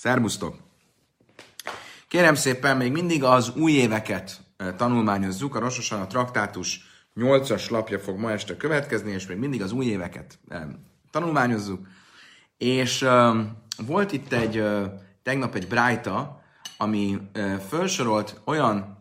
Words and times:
Szerbusztok! 0.00 0.56
Kérem 2.08 2.34
szépen, 2.34 2.76
még 2.76 2.92
mindig 2.92 3.24
az 3.24 3.52
új 3.56 3.72
éveket 3.72 4.40
eh, 4.56 4.74
tanulmányozzuk. 4.76 5.54
A 5.54 5.58
Rososan 5.58 6.00
a 6.00 6.06
traktátus 6.06 6.80
8-as 7.16 7.70
lapja 7.70 7.98
fog 7.98 8.18
ma 8.18 8.30
este 8.30 8.56
következni, 8.56 9.10
és 9.10 9.26
még 9.26 9.36
mindig 9.36 9.62
az 9.62 9.72
új 9.72 9.86
éveket 9.86 10.38
eh, 10.48 10.62
tanulmányozzuk. 11.10 11.86
És 12.58 13.02
uh, 13.02 13.36
volt 13.86 14.12
itt 14.12 14.32
egy, 14.32 14.64
tegnap 15.22 15.54
egy 15.54 15.68
brájta, 15.68 16.42
ami 16.76 17.18
uh, 17.34 17.54
felsorolt 17.54 18.40
olyan 18.44 18.98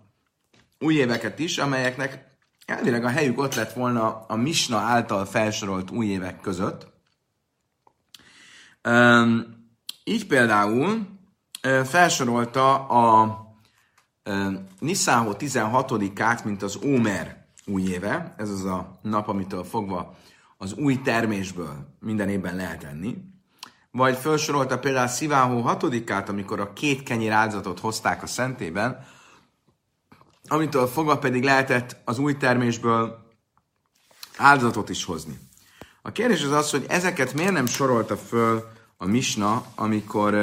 új 0.80 0.96
éveket 0.96 1.40
is, 1.40 1.58
amelyeknek 1.58 2.38
elvileg 2.66 3.04
a 3.04 3.10
helyük 3.10 3.40
ott 3.40 3.56
lett 3.56 3.74
volna 3.74 4.26
a 4.28 4.36
Misna 4.36 4.78
által 4.78 5.26
felsorolt 5.26 5.92
új 5.92 6.06
évek 6.06 6.42
között. 6.42 6.88
Így 10.10 10.28
például 10.28 11.08
felsorolta 11.86 12.88
a 12.88 13.38
Nisszáho 14.80 15.34
16-át, 15.38 16.46
mint 16.46 16.64
az 16.64 16.80
Ómer 16.84 17.46
új 17.66 17.82
éve, 17.82 18.34
ez 18.38 18.50
az 18.50 18.66
a 18.66 19.00
nap, 19.02 19.28
amitől 19.28 19.64
fogva 19.64 20.16
az 20.58 20.74
új 20.74 21.02
termésből 21.02 21.96
minden 22.00 22.30
évben 22.30 22.56
lehet 22.56 22.84
enni. 22.84 23.18
Vagy 23.92 24.18
felsorolta 24.18 24.80
például 24.80 25.08
Sziváhó 25.08 25.64
6-át, 25.68 26.30
amikor 26.30 26.60
a 26.60 26.74
két 26.74 27.04
kenyér 27.04 27.32
áldozatot 27.32 27.80
hozták 27.80 28.24
a 28.24 28.28
szentében, 28.28 29.06
amitől 30.48 30.88
fogva 30.88 31.18
pedig 31.18 31.44
lehetett 31.44 31.96
az 32.06 32.18
új 32.18 32.38
termésből 32.38 33.28
áldozatot 34.38 34.90
is 34.90 35.06
hozni. 35.06 35.40
A 36.02 36.12
kérdés 36.12 36.44
az 36.44 36.52
az, 36.52 36.72
hogy 36.72 36.86
ezeket 36.88 37.34
miért 37.34 37.52
nem 37.52 37.66
sorolta 37.66 38.18
föl 38.18 38.78
a 39.02 39.06
Misna, 39.06 39.66
amikor, 39.76 40.34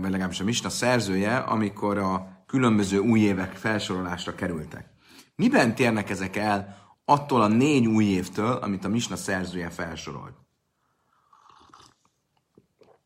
vagy 0.00 0.10
legalábbis 0.10 0.40
a 0.40 0.44
Misna 0.44 0.68
szerzője, 0.68 1.36
amikor 1.36 1.98
a 1.98 2.42
különböző 2.46 2.98
új 2.98 3.20
évek 3.20 3.56
felsorolásra 3.56 4.34
kerültek. 4.34 4.88
Miben 5.34 5.74
térnek 5.74 6.10
ezek 6.10 6.36
el 6.36 6.84
attól 7.04 7.42
a 7.42 7.46
négy 7.46 7.86
új 7.86 8.04
évtől, 8.04 8.52
amit 8.52 8.84
a 8.84 8.88
Misna 8.88 9.16
szerzője 9.16 9.70
felsorolt? 9.70 10.34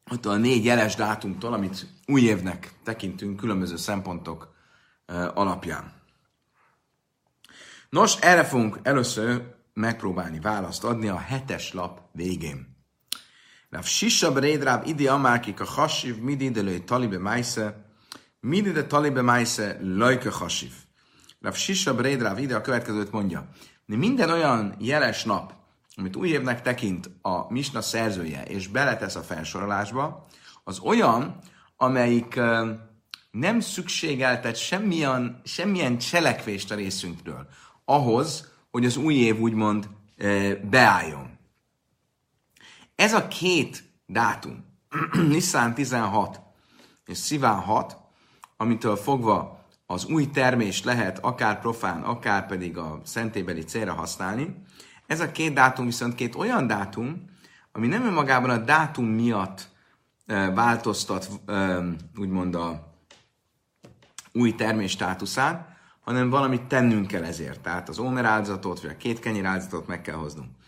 Attól 0.04 0.32
a 0.32 0.36
négy 0.36 0.64
jeles 0.64 0.94
dátumtól, 0.94 1.52
amit 1.52 1.86
új 2.06 2.20
évnek 2.20 2.72
tekintünk 2.82 3.36
különböző 3.36 3.76
szempontok 3.76 4.54
alapján. 5.34 5.92
Nos, 7.88 8.16
erre 8.16 8.44
fogunk 8.44 8.78
először 8.82 9.54
megpróbálni 9.74 10.40
választ 10.40 10.84
adni 10.84 11.08
a 11.08 11.18
hetes 11.18 11.72
lap 11.72 12.00
végén. 12.12 12.69
Rav 13.70 13.84
Shisha 13.84 14.32
bered 14.32 14.62
Rav 14.62 14.86
Idi 14.86 15.06
Amárkik 15.06 15.60
a 15.60 15.64
Hasiv 15.64 16.16
Midi 16.16 16.50
de 16.50 16.60
lőj 16.60 16.78
Talibe 16.78 17.18
Maise, 17.18 17.84
Midi 18.40 18.70
de 18.70 18.84
Talibe 18.84 19.22
Maise 19.22 19.78
lőjke 19.80 20.30
Hasiv. 20.30 20.72
Rav 21.40 21.54
Shisha 21.54 21.94
bered 21.94 22.22
Rav 22.22 22.38
Idi 22.38 22.52
a 22.52 22.60
következőt 22.60 23.12
mondja. 23.12 23.48
De 23.86 23.96
minden 23.96 24.30
olyan 24.30 24.74
jeles 24.78 25.24
nap, 25.24 25.52
amit 25.96 26.16
új 26.16 26.28
évnek 26.28 26.62
tekint 26.62 27.10
a 27.22 27.52
Misna 27.52 27.80
szerzője, 27.80 28.42
és 28.42 28.68
beletesz 28.68 29.16
a 29.16 29.22
felsorolásba, 29.22 30.26
az 30.64 30.78
olyan, 30.78 31.38
amelyik 31.76 32.40
nem 33.30 33.60
szükségeltet 33.60 34.56
semmilyen, 34.56 35.40
semmilyen 35.44 35.98
cselekvést 35.98 36.70
a 36.70 36.74
részünkről 36.74 37.46
ahhoz, 37.84 38.52
hogy 38.70 38.84
az 38.84 38.96
új 38.96 39.14
év 39.14 39.40
úgymond 39.40 39.88
beálljon. 40.70 41.29
Ez 43.00 43.12
a 43.12 43.28
két 43.28 43.84
dátum, 44.06 44.64
Nissan 45.28 45.74
16 45.74 46.40
és 47.04 47.18
Sziván 47.18 47.60
6, 47.60 47.96
amitől 48.56 48.96
fogva 48.96 49.64
az 49.86 50.04
új 50.04 50.26
termés 50.30 50.84
lehet 50.84 51.18
akár 51.18 51.60
profán, 51.60 52.02
akár 52.02 52.46
pedig 52.46 52.76
a 52.76 53.00
szentébeli 53.04 53.64
célra 53.64 53.92
használni, 53.92 54.62
ez 55.06 55.20
a 55.20 55.32
két 55.32 55.54
dátum 55.54 55.84
viszont 55.84 56.14
két 56.14 56.34
olyan 56.34 56.66
dátum, 56.66 57.24
ami 57.72 57.86
nem 57.86 58.04
önmagában 58.04 58.50
a 58.50 58.56
dátum 58.56 59.06
miatt 59.06 59.68
változtat 60.54 61.28
úgymond 62.18 62.54
a 62.54 62.94
új 64.32 64.54
termés 64.54 64.90
státuszát, 64.90 65.68
hanem 66.00 66.30
valamit 66.30 66.62
tennünk 66.62 67.06
kell 67.06 67.24
ezért. 67.24 67.60
Tehát 67.60 67.88
az 67.88 67.98
ómer 67.98 68.24
áldozatot, 68.24 68.80
vagy 68.80 68.90
a 68.90 68.96
két 68.96 69.18
kenyér 69.18 69.44
áldozatot 69.44 69.86
meg 69.86 70.00
kell 70.00 70.16
hoznunk. 70.16 70.58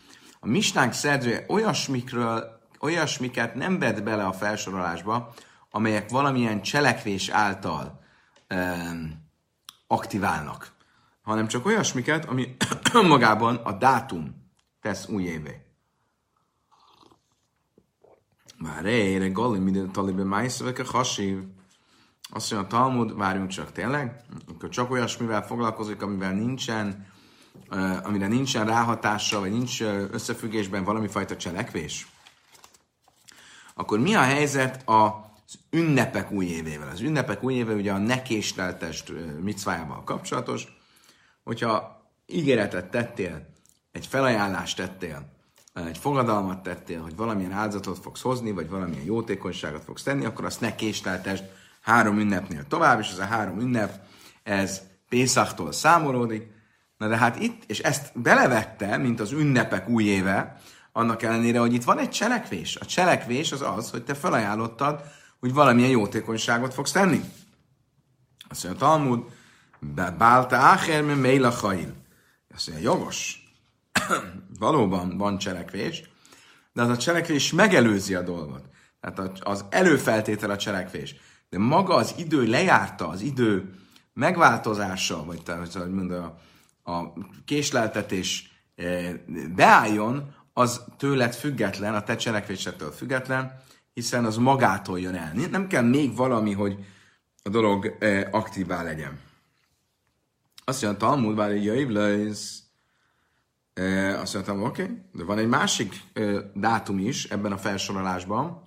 A 0.45 0.49
misnánk 0.49 0.93
szerzője 0.93 1.45
olyasmikről, 1.49 2.61
olyasmiket 2.81 3.55
nem 3.55 3.79
vett 3.79 4.03
bele 4.03 4.25
a 4.25 4.33
felsorolásba, 4.33 5.35
amelyek 5.71 6.11
valamilyen 6.11 6.63
cselekvés 6.63 7.29
által 7.29 8.01
um, 8.51 9.29
aktiválnak, 9.87 10.73
hanem 11.23 11.47
csak 11.47 11.67
olyasmiket, 11.67 12.25
ami 12.25 12.57
magában 13.09 13.57
a 13.57 13.73
dátum 13.73 14.51
tesz 14.81 15.09
újévé. 15.09 15.61
Már 18.59 18.85
ére, 18.85 19.29
Gali, 19.29 19.59
minden 19.59 19.93
talibe 19.93 20.25
májszövek 20.25 20.79
a 20.79 20.85
hasív. 20.85 21.39
Azt 22.33 22.53
mondja 22.53 22.69
a 22.69 22.81
Talmud, 22.81 23.17
várjunk 23.17 23.49
csak 23.49 23.73
tényleg, 23.73 24.25
akkor 24.49 24.69
csak 24.69 24.91
olyasmivel 24.91 25.43
foglalkozik, 25.43 26.03
amivel 26.03 26.33
nincsen 26.33 27.12
amire 28.03 28.27
nincsen 28.27 28.67
ráhatása, 28.67 29.41
vagy 29.41 29.53
nincs 29.53 29.83
összefüggésben 30.11 30.85
valami 30.85 31.09
fajta 31.09 31.37
cselekvés, 31.37 32.07
akkor 33.75 33.99
mi 33.99 34.15
a 34.15 34.21
helyzet 34.21 34.83
az 34.85 35.59
ünnepek 35.71 36.31
új 36.31 36.47
évével? 36.47 36.89
Az 36.89 37.01
ünnepek 37.01 37.43
új 37.43 37.55
éve 37.55 37.75
ugye 37.75 37.93
a 37.93 37.99
nekésleltest 37.99 39.13
micvájával 39.41 40.05
kapcsolatos, 40.05 40.67
hogyha 41.45 42.03
ígéretet 42.27 42.91
tettél, 42.91 43.47
egy 43.93 44.07
felajánlást 44.07 44.77
tettél, 44.77 45.31
egy 45.75 45.99
fogadalmat 45.99 46.63
tettél, 46.63 47.03
hogy 47.03 47.17
valamilyen 47.17 47.53
áldozatot 47.53 47.99
fogsz 47.99 48.23
hozni, 48.23 48.53
vagy 48.53 48.69
valamilyen 48.69 49.05
jótékonyságot 49.05 49.85
fogsz 49.85 50.03
tenni, 50.03 50.25
akkor 50.25 50.45
azt 50.45 50.61
ne 50.61 50.75
késleltest 50.75 51.45
három 51.81 52.19
ünnepnél 52.19 52.67
tovább, 52.67 53.01
és 53.01 53.11
ez 53.11 53.19
a 53.19 53.25
három 53.25 53.61
ünnep, 53.61 54.01
ez 54.43 54.81
Pészaktól 55.09 55.73
számolódik, 55.73 56.51
Na 57.03 57.09
de 57.09 57.17
hát 57.17 57.41
itt, 57.41 57.63
és 57.67 57.79
ezt 57.79 58.21
belevette, 58.21 58.97
mint 58.97 59.21
az 59.21 59.33
ünnepek 59.33 59.89
új 59.89 60.05
éve, 60.05 60.61
annak 60.93 61.23
ellenére, 61.23 61.59
hogy 61.59 61.75
itt 61.75 61.85
van 61.85 61.99
egy 61.99 62.11
cselekvés. 62.11 62.77
A 62.77 62.85
cselekvés 62.85 63.53
az 63.53 63.63
az, 63.63 63.91
hogy 63.91 64.05
te 64.05 64.15
felajánlottad, 64.15 65.03
hogy 65.41 65.53
valamilyen 65.53 65.91
jótékonyságot 65.91 66.75
fogsz 66.75 66.93
tenni. 66.93 67.21
Azt 68.49 68.65
mondja, 68.65 68.87
Talmud, 68.87 69.25
Bálta 70.19 70.57
Ácher, 70.57 71.03
Méla 71.03 71.51
Chail. 71.51 71.95
Azt 72.55 72.69
mondja, 72.69 72.91
jogos. 72.91 73.43
Valóban 74.59 75.17
van 75.19 75.39
cselekvés, 75.39 76.03
de 76.73 76.83
az 76.83 76.89
a 76.89 76.97
cselekvés 76.97 77.53
megelőzi 77.53 78.15
a 78.15 78.23
dolgot. 78.23 78.65
Tehát 79.01 79.39
az 79.41 79.65
előfeltétel 79.69 80.51
a 80.51 80.57
cselekvés. 80.57 81.15
De 81.49 81.59
maga 81.59 81.95
az 81.95 82.15
idő 82.17 82.47
lejárta, 82.47 83.09
az 83.09 83.21
idő 83.21 83.75
megváltozása, 84.13 85.25
vagy 85.25 85.43
tehát, 85.43 85.73
hogy 85.73 85.93
mondja, 85.93 86.37
a 86.83 87.13
késleltetés 87.45 88.51
eh, 88.75 89.15
beálljon, 89.55 90.35
az 90.53 90.85
tőled 90.99 91.35
független, 91.35 91.95
a 91.95 92.03
te 92.03 92.17
cselekvésettől 92.17 92.91
független, 92.91 93.61
hiszen 93.95 94.25
az 94.25 94.37
magától 94.37 95.01
jön 95.01 95.15
el. 95.15 95.33
Nem 95.51 95.67
kell 95.67 95.83
még 95.83 96.17
valami, 96.17 96.53
hogy 96.53 96.85
a 97.43 97.49
dolog 97.49 97.97
eh, 97.99 98.29
aktívá 98.31 98.83
legyen. 98.83 99.21
Azt 100.65 100.83
mondja, 100.83 101.07
Talmud, 101.07 101.37
várj, 101.37 101.63
jöjj, 101.63 101.93
lesz. 101.93 102.63
Eh, 103.75 104.21
azt 104.21 104.35
mondtam, 104.35 104.63
oké, 104.63 104.83
okay. 104.83 104.99
de 105.13 105.25
van 105.25 105.39
egy 105.39 105.49
másik 105.49 106.01
dátum 106.55 106.99
is 106.99 107.25
ebben 107.25 107.53
a 107.53 107.59
felsorolásban, 107.59 108.63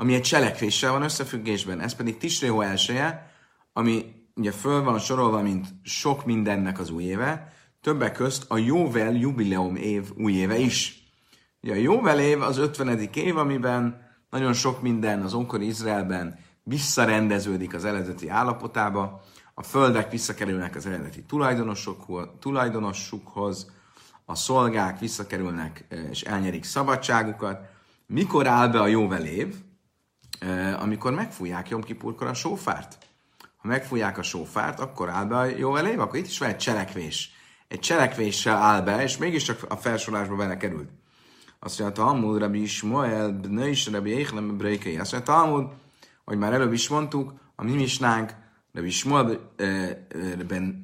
ami 0.00 0.14
egy 0.14 0.22
cselekvéssel 0.22 0.92
van 0.92 1.02
összefüggésben, 1.02 1.80
ez 1.80 1.94
pedig 1.94 2.16
Tisrého 2.16 2.60
elsője, 2.60 3.32
ami 3.72 4.17
ugye 4.38 4.52
föl 4.52 4.82
van 4.82 4.98
sorolva, 4.98 5.42
mint 5.42 5.66
sok 5.82 6.24
mindennek 6.24 6.78
az 6.78 6.90
új 6.90 7.02
éve, 7.02 7.52
többek 7.80 8.12
közt 8.12 8.50
a 8.50 8.58
Jóvel 8.58 9.12
jubileum 9.12 9.76
év 9.76 10.10
új 10.16 10.32
éve 10.32 10.58
is. 10.58 11.02
Ugye 11.62 11.72
a 11.72 11.76
Jóvel 11.76 12.20
év 12.20 12.42
az 12.42 12.58
50. 12.58 12.98
év, 13.14 13.36
amiben 13.36 14.06
nagyon 14.30 14.52
sok 14.52 14.82
minden 14.82 15.22
az 15.22 15.34
onkori 15.34 15.66
Izraelben 15.66 16.38
visszarendeződik 16.62 17.74
az 17.74 17.84
eredeti 17.84 18.28
állapotába, 18.28 19.22
a 19.54 19.62
földek 19.62 20.10
visszakerülnek 20.10 20.76
az 20.76 20.86
eredeti 20.86 21.24
tulajdonosukhoz, 22.40 23.70
a 24.24 24.34
szolgák 24.34 24.98
visszakerülnek 24.98 25.86
és 26.10 26.22
elnyerik 26.22 26.64
szabadságukat. 26.64 27.60
Mikor 28.06 28.46
áll 28.46 28.68
be 28.68 28.80
a 28.80 28.86
Jóvel 28.86 29.24
év? 29.24 29.54
Amikor 30.78 31.12
megfújják 31.12 31.68
Jom 31.68 31.82
Kipurkor 31.82 32.26
a 32.26 32.34
sófárt 32.34 33.07
megfújják 33.68 34.18
a 34.18 34.22
sófárt, 34.22 34.80
akkor 34.80 35.08
áll 35.08 35.24
be 35.24 35.36
a 35.36 35.44
jó 35.44 35.76
elév, 35.76 36.00
akkor 36.00 36.18
itt 36.18 36.26
is 36.26 36.38
van 36.38 36.48
egy 36.48 36.56
cselekvés. 36.56 37.32
Egy 37.68 37.78
cselekvéssel 37.78 38.56
áll 38.56 38.80
be, 38.80 39.02
és 39.02 39.16
mégiscsak 39.16 39.64
a 39.68 39.76
felsorolásba 39.76 40.36
bele 40.36 40.56
került. 40.56 40.88
Azt 41.60 41.78
mondja, 41.78 42.02
Talmud, 42.02 42.38
Rabbi 42.40 42.62
Ismael, 42.62 43.30
Bnei 43.32 43.70
is 43.70 43.86
Rabbi 43.86 44.12
Eichlem, 44.12 44.56
Breikei. 44.56 44.98
Azt 44.98 45.12
mondja, 45.12 45.34
Talmud, 45.34 45.66
hogy 46.24 46.38
már 46.38 46.52
előbb 46.52 46.72
is 46.72 46.88
mondtuk, 46.88 47.32
a 47.56 47.64
mi 47.64 47.72
misnánk, 47.72 48.34
Rabbi 48.72 48.88
Ismael, 48.88 49.38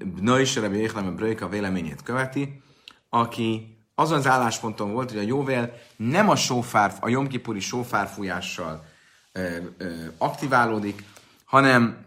Bnei 0.05 0.41
is 0.41 0.57
Rabbi 0.57 0.79
Eichlem, 0.79 1.17
Breika 1.17 1.49
véleményét 1.49 2.03
követi, 2.03 2.63
aki 3.09 3.79
azon 3.95 4.19
az 4.19 4.27
állásponton 4.27 4.93
volt, 4.93 5.11
hogy 5.11 5.19
a 5.19 5.27
jóvél 5.27 5.73
nem 5.97 6.29
a 6.29 6.37
sófár, 6.37 6.95
a 7.01 7.09
jomkipuri 7.09 7.61
sófárfújással 7.61 8.85
ö, 9.33 9.57
aktiválódik, 10.19 11.03
hanem 11.45 12.04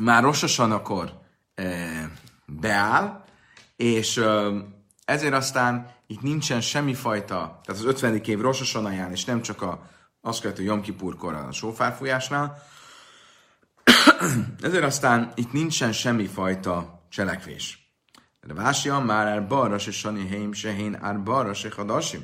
már 0.00 0.22
rososan 0.22 0.72
akkor 0.72 1.20
ö, 1.54 1.64
beáll, 2.46 3.24
és 3.76 4.16
ö, 4.16 4.58
ezért 5.04 5.34
aztán 5.34 5.94
itt 6.06 6.20
nincsen 6.20 6.60
semmifajta, 6.60 7.60
tehát 7.64 7.80
az 7.80 7.84
50. 7.84 8.16
év 8.16 8.40
rososanaján, 8.40 9.10
és 9.10 9.24
nem 9.24 9.42
csak 9.42 9.62
a, 9.62 9.90
azt 10.20 10.40
követő 10.40 10.62
Jomkipurkor 10.62 11.34
a 11.34 11.52
sófárfújásnál, 11.52 12.62
ezért 14.62 14.84
aztán 14.84 15.32
itt 15.34 15.52
nincsen 15.52 15.92
semmifajta 15.92 17.04
cselekvés. 17.08 17.94
Vási 18.40 18.88
már 18.88 19.26
ár 19.26 19.46
balra 19.46 19.78
se 19.78 19.90
sani 19.90 20.28
heim 20.28 20.52
se 20.52 20.72
hén 20.72 20.98
ár 21.00 21.22
balra 21.22 21.54
se 21.54 21.70
hadasim. 21.76 22.22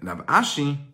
Rav 0.00 0.20
Ási 0.24 0.93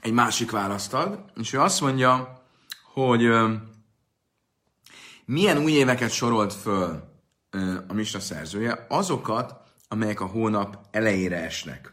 egy 0.00 0.12
másik 0.12 0.50
választ 0.50 0.94
ad, 0.94 1.24
és 1.36 1.52
ő 1.52 1.60
azt 1.60 1.80
mondja, 1.80 2.42
hogy 2.92 3.30
milyen 5.24 5.58
új 5.58 5.72
éveket 5.72 6.10
sorolt 6.10 6.52
föl 6.52 7.08
a 7.88 7.92
Misna 7.92 8.20
szerzője, 8.20 8.86
azokat, 8.88 9.54
amelyek 9.88 10.20
a 10.20 10.26
hónap 10.26 10.86
elejére 10.90 11.36
esnek. 11.36 11.92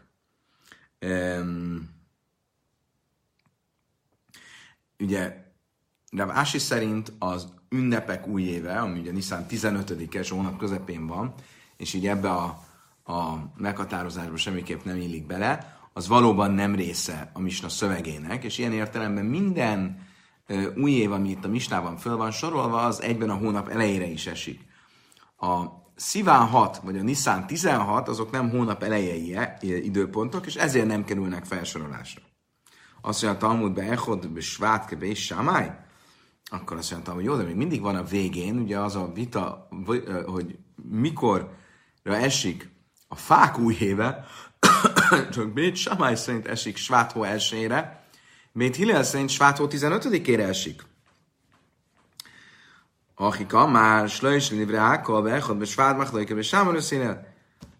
Ugye 4.98 5.44
Rav 6.10 6.30
Ási 6.30 6.58
szerint 6.58 7.12
az 7.18 7.48
ünnepek 7.68 8.26
új 8.26 8.42
éve, 8.42 8.78
ami 8.78 8.98
ugye 8.98 9.12
Nisztán 9.12 9.46
15-es 9.50 10.28
hónap 10.30 10.58
közepén 10.58 11.06
van, 11.06 11.34
és 11.76 11.94
így 11.94 12.06
ebbe 12.06 12.30
a, 12.30 12.64
a 13.12 13.52
meghatározásba 13.56 14.36
semmiképp 14.36 14.84
nem 14.84 14.96
illik 14.96 15.26
bele, 15.26 15.75
az 15.96 16.08
valóban 16.08 16.50
nem 16.50 16.74
része 16.74 17.30
a 17.32 17.40
Misna 17.40 17.68
szövegének, 17.68 18.44
és 18.44 18.58
ilyen 18.58 18.72
értelemben 18.72 19.24
minden 19.24 20.06
új 20.76 20.90
év, 20.90 21.12
ami 21.12 21.30
itt 21.30 21.44
a 21.44 21.48
Misnában 21.48 21.96
föl 21.96 22.16
van 22.16 22.30
sorolva, 22.30 22.82
az 22.82 23.02
egyben 23.02 23.30
a 23.30 23.34
hónap 23.34 23.68
elejére 23.68 24.06
is 24.06 24.26
esik. 24.26 24.60
A 25.38 25.64
Sziván 25.94 26.46
6, 26.46 26.76
vagy 26.76 26.98
a 26.98 27.02
Nisztán 27.02 27.46
16, 27.46 28.08
azok 28.08 28.30
nem 28.30 28.50
hónap 28.50 28.82
elejei 28.82 29.36
időpontok, 29.60 30.46
és 30.46 30.54
ezért 30.54 30.86
nem 30.86 31.04
kerülnek 31.04 31.44
felsorolásra 31.44 32.22
azt 33.06 33.22
mondja 33.22 33.40
a 33.40 33.48
Talmudba, 33.48 33.82
Echod, 33.82 34.28
be 34.28 34.40
Svátke, 34.40 34.96
be 34.96 35.14
Sámály, 35.14 35.70
akkor 36.44 36.76
azt 36.76 36.90
mondta, 36.90 37.12
hogy 37.12 37.24
jó, 37.24 37.36
de 37.36 37.42
még 37.42 37.54
mindig 37.54 37.80
van 37.80 37.96
a 37.96 38.02
végén, 38.02 38.58
ugye 38.58 38.78
az 38.78 38.96
a 38.96 39.12
vita, 39.14 39.68
hogy 40.26 40.58
mikorra 40.90 41.48
esik 42.02 42.70
a 43.08 43.14
fák 43.14 43.58
új 43.58 43.76
éve, 43.80 44.24
csak 45.34 45.52
Bét 45.52 45.76
Samály 45.76 46.14
szerint 46.14 46.46
esik 46.46 46.76
Sváthó 46.76 47.22
elsőjére, 47.22 48.04
Bét 48.52 48.76
Hillel 48.76 49.02
szerint 49.02 49.30
Sváthó 49.30 49.68
15-ére 49.70 50.48
esik. 50.48 50.82
Achika 53.14 53.66
már 53.66 54.08
slöjs 54.08 54.50
livre 54.50 54.78
ákol, 54.78 55.22
be 55.22 55.32
echod, 55.32 55.56
be 55.56 55.64
svát 55.64 55.96
machlajke, 55.96 56.34
be 56.34 56.42
sámar 56.42 56.82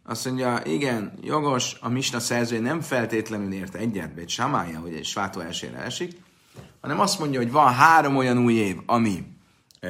azt 0.09 0.25
mondja, 0.25 0.61
igen, 0.65 1.13
jogos, 1.23 1.77
a 1.81 1.89
Misna 1.89 2.21
szerzője 2.21 2.61
nem 2.61 2.81
feltétlenül 2.81 3.53
ért 3.53 3.75
egyet, 3.75 4.15
Bét 4.15 4.29
Samája, 4.29 4.79
hogy 4.79 4.95
egy 4.95 5.05
svátó 5.05 5.41
elsőre 5.41 5.79
esik, 5.79 6.13
hanem 6.81 7.01
azt 7.01 7.19
mondja, 7.19 7.41
hogy 7.41 7.51
van 7.51 7.75
három 7.75 8.17
olyan 8.17 8.39
új 8.39 8.55
év, 8.55 8.77
ami 8.87 9.27
e, 9.81 9.89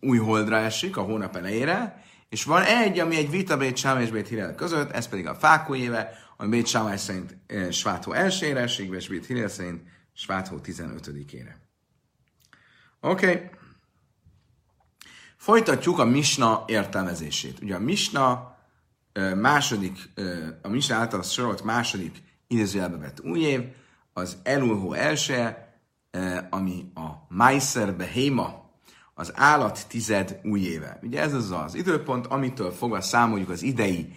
új 0.00 0.18
holdra 0.18 0.56
esik 0.56 0.96
a 0.96 1.02
hónap 1.02 1.36
elejére, 1.36 2.04
és 2.28 2.44
van 2.44 2.62
egy, 2.62 2.98
ami 2.98 3.16
egy 3.16 3.30
vita 3.30 3.56
Bét 3.56 3.76
Sámály 3.76 4.02
és 4.02 4.10
Bét 4.10 4.28
Hillel 4.28 4.54
között, 4.54 4.90
ez 4.90 5.08
pedig 5.08 5.26
a 5.26 5.34
fák 5.34 5.70
új 5.70 5.78
éve, 5.78 6.12
ami 6.40 6.50
Bét 6.50 6.66
Sámály 6.66 6.96
szerint 6.96 7.36
e, 7.46 7.70
svátó 7.70 8.12
elsőre 8.12 8.64
és 8.64 9.08
Bét 9.08 9.26
Hillel 9.26 9.48
szerint 9.48 9.82
svátó 10.12 10.60
15-ére. 10.64 11.54
Oké. 13.00 13.32
Okay. 13.32 13.50
Folytatjuk 15.36 15.98
a 15.98 16.04
Misna 16.04 16.64
értelmezését. 16.66 17.60
Ugye 17.62 17.74
a 17.74 17.78
Misna 17.78 18.56
második, 19.36 20.10
a 20.62 20.68
Misna 20.68 20.94
által 20.94 21.22
sorolt 21.22 21.62
második 21.62 22.22
idézőjelbe 22.46 22.96
vett 22.96 23.20
új 23.20 23.40
év, 23.40 23.62
az 24.12 24.36
Elulhó 24.42 24.92
első, 24.92 25.56
ami 26.50 26.90
a 26.94 27.08
Meiser 27.28 27.96
Behema, 27.96 28.70
az 29.14 29.32
állat 29.34 29.88
tized 29.88 30.40
új 30.44 30.60
éve. 30.60 30.98
Ugye 31.02 31.20
ez 31.20 31.34
az 31.34 31.50
az 31.50 31.74
időpont, 31.74 32.26
amitől 32.26 32.70
fogva 32.70 33.00
számoljuk 33.00 33.48
az 33.48 33.62
idei, 33.62 34.14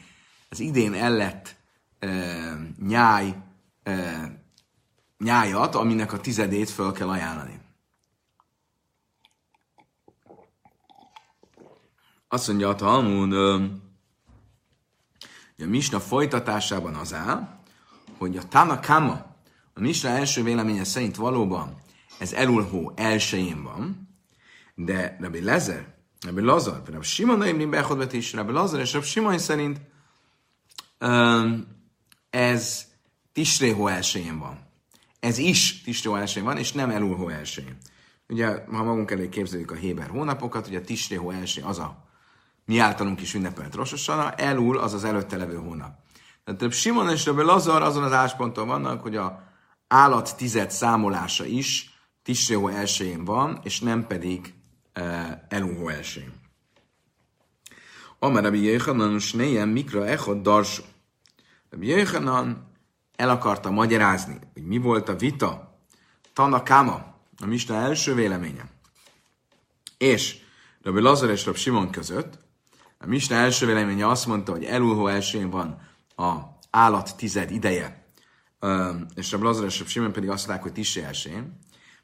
az 0.50 0.60
idén 0.60 0.94
ellett 0.94 1.62
nyáj, 2.88 3.36
nyájat, 5.18 5.76
aminek 5.76 6.14
a 6.14 6.20
tizedét 6.20 6.70
föl 6.70 6.92
kell 6.92 7.10
ajánlani. 7.10 7.62
Azt 12.28 12.48
mondja 12.48 12.70
a 12.70 12.76
Talmud, 12.76 13.34
a 15.58 15.66
Misna 15.66 16.00
folytatásában 16.00 16.96
az 16.96 17.14
áll, 17.14 17.60
hogy 18.18 18.38
a 18.38 18.48
Tanakama, 18.48 19.36
a 19.74 19.80
Misna 19.80 20.10
első 20.10 20.44
véleménye 20.44 20.84
szerint 20.84 21.16
valóban 21.16 21.82
ez 22.18 22.34
Elulhó 22.34 22.94
elsőjén 22.96 23.64
van, 23.64 24.10
de 24.76 25.18
Rabbi 25.20 25.42
Lezer, 25.42 25.94
Rabbi 26.26 26.42
Lazar, 26.42 26.82
Rabbi 26.86 27.06
Simon 27.06 27.38
Naimrin 27.38 27.70
Bechodvet 27.70 28.14
is, 28.14 28.34
Rabbi 28.34 28.52
Lazar 28.52 28.80
és 28.80 28.94
Rabbi 28.94 29.08
Simon 29.08 29.38
szerint 29.38 29.82
um, 31.00 31.68
ez 32.34 32.86
Tisréhó 33.34 33.88
elsőjén 33.88 34.40
van. 34.40 34.60
Ez 35.20 35.38
is 35.38 35.82
Tisréhó 35.82 36.16
elsőjén 36.16 36.48
van, 36.48 36.58
és 36.58 36.72
nem 36.72 36.90
Elulhó 36.90 37.30
elsőjén. 37.30 37.78
Ugye, 38.28 38.48
ha 38.48 38.84
magunk 38.84 39.12
elé 39.12 39.30
képzeljük 39.30 39.72
a 39.72 39.76
Héber 39.76 40.10
hónapokat, 40.10 40.68
ugye 40.68 40.82
Tisréhó 40.82 41.32
első 41.32 41.62
az 41.62 41.80
a 41.80 42.04
mi 42.66 42.80
általunk 42.80 43.22
is 43.22 43.34
ünnepelt 43.34 43.76
Rososana, 43.76 44.32
Elul 44.32 44.78
az 44.78 44.94
az 44.94 45.04
előtte 45.04 45.38
levő 45.38 45.56
hónap. 45.56 45.96
Tehát 46.44 46.60
több 46.60 46.74
Simon 46.74 47.10
és 47.10 47.24
több 47.24 47.38
Lazar 47.38 47.82
azon 47.82 48.04
az 48.04 48.12
ásponton 48.12 48.68
vannak, 48.68 49.02
hogy 49.02 49.16
a 49.16 49.44
állat 49.88 50.38
tized 50.38 50.72
számolása 50.72 51.46
is 51.46 51.98
Tisréhó 52.24 52.68
elsőjén 52.68 53.26
van, 53.26 53.60
és 53.64 53.80
nem 53.80 54.08
pedig 54.08 54.54
uh, 55.00 55.32
Elulhó 55.50 55.88
elsőjén. 55.88 56.34
Amar 58.20 58.44
Rabbi 58.44 58.62
Jéhanan 58.62 59.20
Sneyen 59.20 59.68
Mikra 59.68 60.08
Echod 60.08 60.42
Darsó. 60.42 60.84
Rabbi 61.74 61.88
Jéhanan 61.88 62.72
el 63.16 63.30
akarta 63.30 63.72
magyarázni, 63.72 64.40
hogy 64.54 64.64
mi 64.64 64.78
volt 64.78 65.10
a 65.10 65.16
vita. 65.16 65.78
Tanakama, 66.34 66.94
a 67.42 67.46
Mista 67.46 67.76
első 67.76 68.14
véleménye, 68.14 68.66
és 69.98 70.38
Rabbi 70.84 71.02
Lazar 71.02 71.30
és 71.30 71.46
Rabbi 71.46 71.60
Simon 71.60 71.90
között, 71.90 72.40
a 73.00 73.06
Misna 73.06 73.36
első 73.36 73.66
véleménye 73.66 74.08
azt 74.08 74.26
mondta, 74.26 74.52
hogy 74.52 74.64
elulhó 74.64 75.08
elsőjén 75.08 75.50
van 75.50 75.82
a 76.16 76.34
állat 76.70 77.16
tized 77.18 77.52
ideje, 77.52 78.06
és 79.16 79.34
a 79.34 79.38
Blazar 79.38 79.66
és 79.66 79.82
a 79.82 79.86
Simon 79.86 80.12
pedig 80.12 80.30
azt 80.30 80.48
mondták, 80.48 80.66
hogy 80.66 80.74
tisé 80.74 81.02
elsőjén. 81.04 81.60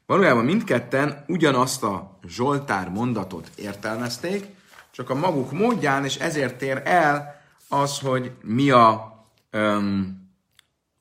Valójában 0.06 0.44
mindketten 0.44 1.24
ugyanazt 1.28 1.82
a 1.82 2.18
Zsoltár 2.26 2.88
mondatot 2.88 3.50
értelmezték, 3.54 4.46
csak 4.90 5.10
a 5.10 5.14
maguk 5.14 5.52
módján, 5.52 6.04
és 6.04 6.16
ezért 6.16 6.58
tér 6.58 6.82
el 6.84 7.40
az, 7.68 7.98
hogy 7.98 8.32
mi 8.42 8.70
a 8.70 9.18
um, 9.52 10.30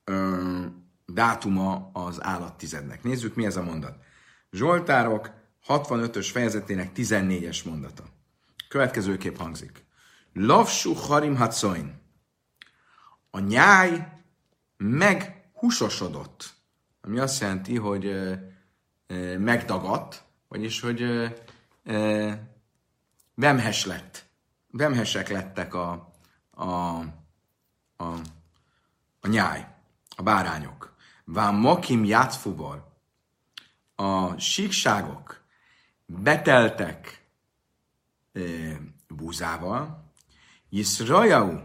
um, 0.05 0.87
dátuma 1.05 1.89
az 1.93 2.23
állattizednek. 2.23 3.03
Nézzük, 3.03 3.35
mi 3.35 3.45
ez 3.45 3.55
a 3.55 3.63
mondat. 3.63 3.97
Zsoltárok 4.51 5.31
65-ös 5.67 6.29
fejezetének 6.31 6.91
14-es 6.95 7.65
mondata. 7.65 8.03
Következőképp 8.67 9.37
hangzik. 9.37 9.85
Lavsu 10.33 10.93
harim 10.93 11.35
hatzoin. 11.35 12.01
A 13.31 13.39
nyáj 13.39 14.07
meghúsosodott. 14.77 16.53
Ami 17.01 17.19
azt 17.19 17.41
jelenti, 17.41 17.77
hogy 17.77 18.05
ö, 18.05 18.33
ö, 19.07 19.37
megdagadt, 19.37 20.23
vagyis, 20.47 20.79
hogy 20.79 21.01
ö, 21.01 21.27
ö, 21.83 22.31
vemhes 23.35 23.85
lett. 23.85 24.25
Vemhesek 24.71 25.29
lettek 25.29 25.73
a, 25.73 26.13
a, 26.51 26.65
a, 27.97 28.15
a 29.21 29.27
nyáj, 29.27 29.67
a 30.15 30.21
bárányok. 30.21 30.95
Vám 31.25 31.55
makim 31.55 32.03
játszfubar. 32.03 32.87
A 33.95 34.39
síkságok 34.39 35.43
beteltek 36.05 37.25
e, 38.33 38.41
búzával. 39.07 40.11
Yisrajau, 40.69 41.59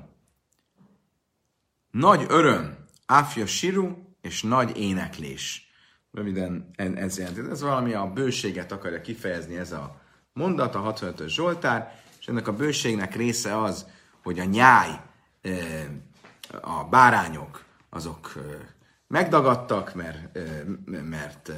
nagy 1.90 2.24
öröm, 2.28 2.76
áfja 3.06 3.46
siru, 3.46 4.04
és 4.20 4.42
nagy 4.42 4.76
éneklés. 4.76 5.68
Röviden 6.12 6.70
ez 6.76 7.18
jelenti. 7.18 7.40
Ez 7.50 7.60
valami 7.60 7.92
a 7.92 8.12
bőséget 8.12 8.72
akarja 8.72 9.00
kifejezni 9.00 9.56
ez 9.56 9.72
a 9.72 10.00
mondat, 10.32 10.74
a 10.74 10.94
65-ös 10.94 11.28
Zsoltár, 11.28 12.02
és 12.20 12.28
ennek 12.28 12.48
a 12.48 12.52
bőségnek 12.52 13.14
része 13.14 13.60
az, 13.62 13.86
hogy 14.22 14.38
a 14.38 14.44
nyáj, 14.44 15.00
a 16.62 16.84
bárányok, 16.84 17.64
azok 17.90 18.32
megdagadtak, 19.06 19.94
mert, 19.94 20.38
mert 20.84 21.52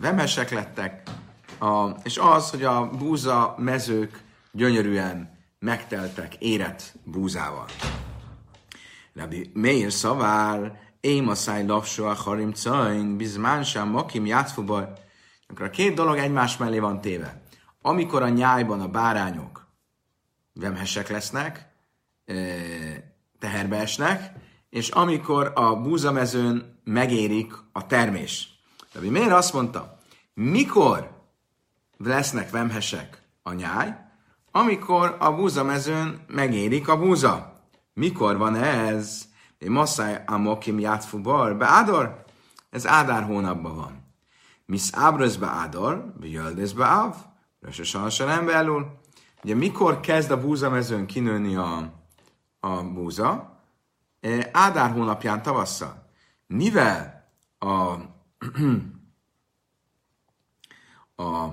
vemesek 0.00 0.50
lettek, 0.50 1.02
és 2.02 2.18
az, 2.18 2.50
hogy 2.50 2.64
a 2.64 2.90
búza 2.90 3.54
mezők 3.58 4.22
gyönyörűen 4.52 5.38
megteltek 5.58 6.34
érett 6.34 6.94
búzával. 7.04 7.66
Rabbi 9.14 9.50
Meir 9.54 9.92
szavál, 9.92 10.80
én 11.00 11.28
a 11.28 11.34
száj 11.34 11.66
lapsó 11.66 12.06
a 12.06 12.14
harim 12.14 12.52
cain, 12.52 13.16
bizmán 13.16 13.62
sem 13.62 13.88
makim 13.88 14.26
játszfuba. 14.26 14.92
Akkor 15.48 15.66
a 15.66 15.70
két 15.70 15.94
dolog 15.94 16.16
egymás 16.16 16.56
mellé 16.56 16.78
van 16.78 17.00
téve. 17.00 17.42
Amikor 17.80 18.22
a 18.22 18.28
nyájban 18.28 18.80
a 18.80 18.88
bárányok 18.88 19.66
vemhesek 20.52 21.08
lesznek, 21.08 21.71
teherbe 23.38 23.76
esnek, 23.76 24.32
és 24.70 24.88
amikor 24.88 25.52
a 25.54 25.76
búzamezőn 25.76 26.80
megérik 26.84 27.52
a 27.72 27.86
termés. 27.86 28.48
De 28.92 29.10
miért 29.10 29.32
azt 29.32 29.52
mondta, 29.52 29.98
mikor 30.34 31.10
lesznek 31.96 32.50
vemhesek 32.50 33.22
a 33.42 33.52
nyáj, 33.52 33.96
amikor 34.50 35.16
a 35.18 35.32
búzamezőn 35.32 36.24
megérik 36.28 36.88
a 36.88 36.98
búza. 36.98 37.60
Mikor 37.94 38.36
van 38.36 38.54
ez? 38.54 39.30
Masszáj 39.68 40.22
Amokim 40.26 40.78
Játfu 40.78 41.20
Bar, 41.20 41.56
Beádor? 41.56 42.24
Ez 42.70 42.86
Ádár 42.86 43.22
hónapban 43.22 43.76
van. 43.76 44.14
Miss 44.66 44.90
Ábröz 44.92 45.36
Beádor, 45.36 46.14
Jöldez 46.20 46.72
Beáv, 46.72 47.14
Rösösen 47.60 48.26
nem 48.26 48.46
belül. 48.46 48.86
Ugye 49.44 49.54
mikor 49.54 50.00
kezd 50.00 50.30
a 50.30 50.40
búzamezőn 50.40 51.06
kinőni 51.06 51.56
a, 51.56 51.92
a 52.64 52.82
búza? 52.82 53.60
E, 54.20 54.48
Ádár 54.52 54.90
hónapján 54.90 55.42
tavasszal. 55.42 56.10
Mivel 56.46 57.28
a, 57.58 57.68
a 61.22 61.48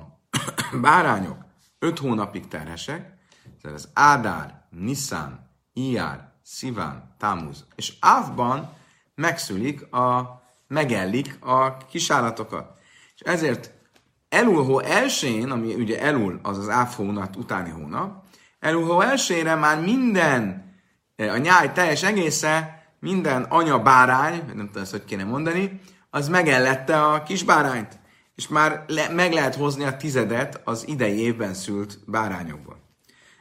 bárányok 0.82 1.46
öt 1.80 2.00
hónapig 2.00 2.48
terhesek, 2.48 3.18
ez 3.62 3.74
az 3.74 3.90
Ádár, 3.94 4.64
Niszán, 4.70 5.50
Iyár, 5.74 6.32
Sziván, 6.44 7.16
Támuz, 7.18 7.66
és 7.76 7.94
Ávban 8.00 8.74
megszülik 9.16 9.94
a, 9.94 10.42
megellik 10.68 11.46
a 11.46 11.78
kisállatokat. 11.78 12.80
És 13.16 13.22
ezért 13.22 13.74
Elulhó 14.30 14.80
elsőn, 14.80 15.52
ami 15.52 15.74
ugye 15.74 16.02
elul, 16.02 16.40
az 16.44 16.58
az 16.58 16.70
áv 16.70 16.94
hónap 16.94 17.36
utáni 17.36 17.70
hónap, 17.70 18.24
elulhó 18.60 19.02
elsőre 19.02 19.56
már 19.56 19.82
minden, 19.82 20.69
a 21.28 21.38
nyáj 21.38 21.72
teljes 21.72 22.04
egésze, 22.04 22.84
minden 23.00 23.44
anya 23.44 23.80
bárány, 23.80 24.44
nem 24.46 24.66
tudom 24.66 24.82
ezt, 24.82 24.92
hogy 24.92 25.06
kéne 25.06 25.24
mondani, 25.24 25.80
az 26.10 26.28
megellette 26.28 27.04
a 27.04 27.24
kis 27.24 27.44
bárányt, 27.44 28.00
és 28.36 28.48
már 28.48 28.84
le, 28.88 29.10
meg 29.10 29.34
lehet 29.34 29.56
hozni 29.56 29.84
a 29.84 29.98
tizedet 29.98 30.62
az 30.64 30.88
idei 30.88 31.20
évben 31.20 31.54
szült 31.54 32.00
bárányokból. 32.06 32.80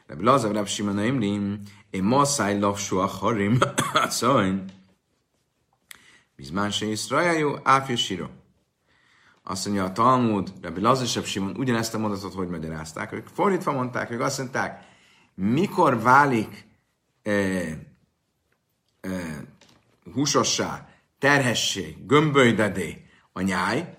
Rabbi 0.07 0.23
Lazar, 0.23 0.51
Rabbi 0.51 0.69
Simon 0.69 1.03
Imrim, 1.03 1.59
én 1.89 2.03
masszáj 2.03 2.59
lassú 2.59 2.97
a 2.97 3.05
harim, 3.05 3.57
szóval, 4.09 4.63
bizmán 6.35 6.71
se 6.71 6.85
Iszrajájú, 6.85 7.55
áfja 7.63 7.95
síró. 7.95 8.25
Azt 9.43 9.65
mondja 9.65 9.83
a 9.83 9.91
Talmud, 9.91 10.53
Rabbi 10.61 10.81
Lazar, 10.81 11.23
Simon 11.23 11.55
ugyanezt 11.57 11.93
a 11.93 11.97
mondatot 11.97 12.33
hogy 12.33 12.47
magyarázták. 12.47 13.11
Ők 13.11 13.27
fordítva 13.27 13.71
mondták, 13.71 14.11
ők 14.11 14.21
azt 14.21 14.37
mondták, 14.37 14.83
mikor 15.35 16.01
válik 16.01 16.68
e, 17.23 17.31
e, 17.31 19.09
húsossá, 20.13 20.87
terhesség, 21.19 22.05
gömbölydedé 22.05 23.05
a 23.33 23.41
nyáj, 23.41 23.93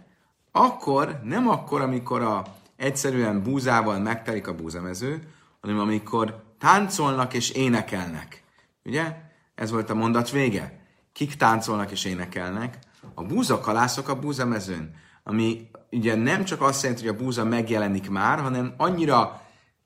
akkor 0.52 1.20
nem 1.24 1.48
akkor, 1.48 1.80
amikor 1.80 2.22
a, 2.22 2.44
egyszerűen 2.76 3.42
búzával 3.42 3.98
megtelik 3.98 4.46
a 4.46 4.54
búzamező, 4.54 5.32
hanem 5.60 5.78
amikor 5.78 6.42
táncolnak 6.58 7.34
és 7.34 7.50
énekelnek. 7.50 8.42
Ugye? 8.84 9.16
Ez 9.54 9.70
volt 9.70 9.90
a 9.90 9.94
mondat 9.94 10.30
vége. 10.30 10.80
Kik 11.12 11.34
táncolnak 11.34 11.90
és 11.90 12.04
énekelnek? 12.04 12.78
A 13.14 13.22
búzakalászok 13.22 14.08
a 14.08 14.18
búzamezőn. 14.18 14.94
Ami 15.22 15.70
ugye 15.90 16.14
nem 16.14 16.44
csak 16.44 16.62
azt 16.62 16.82
jelenti, 16.82 17.06
hogy 17.06 17.16
a 17.16 17.22
búza 17.22 17.44
megjelenik 17.44 18.10
már, 18.10 18.40
hanem 18.40 18.74
annyira 18.76 19.42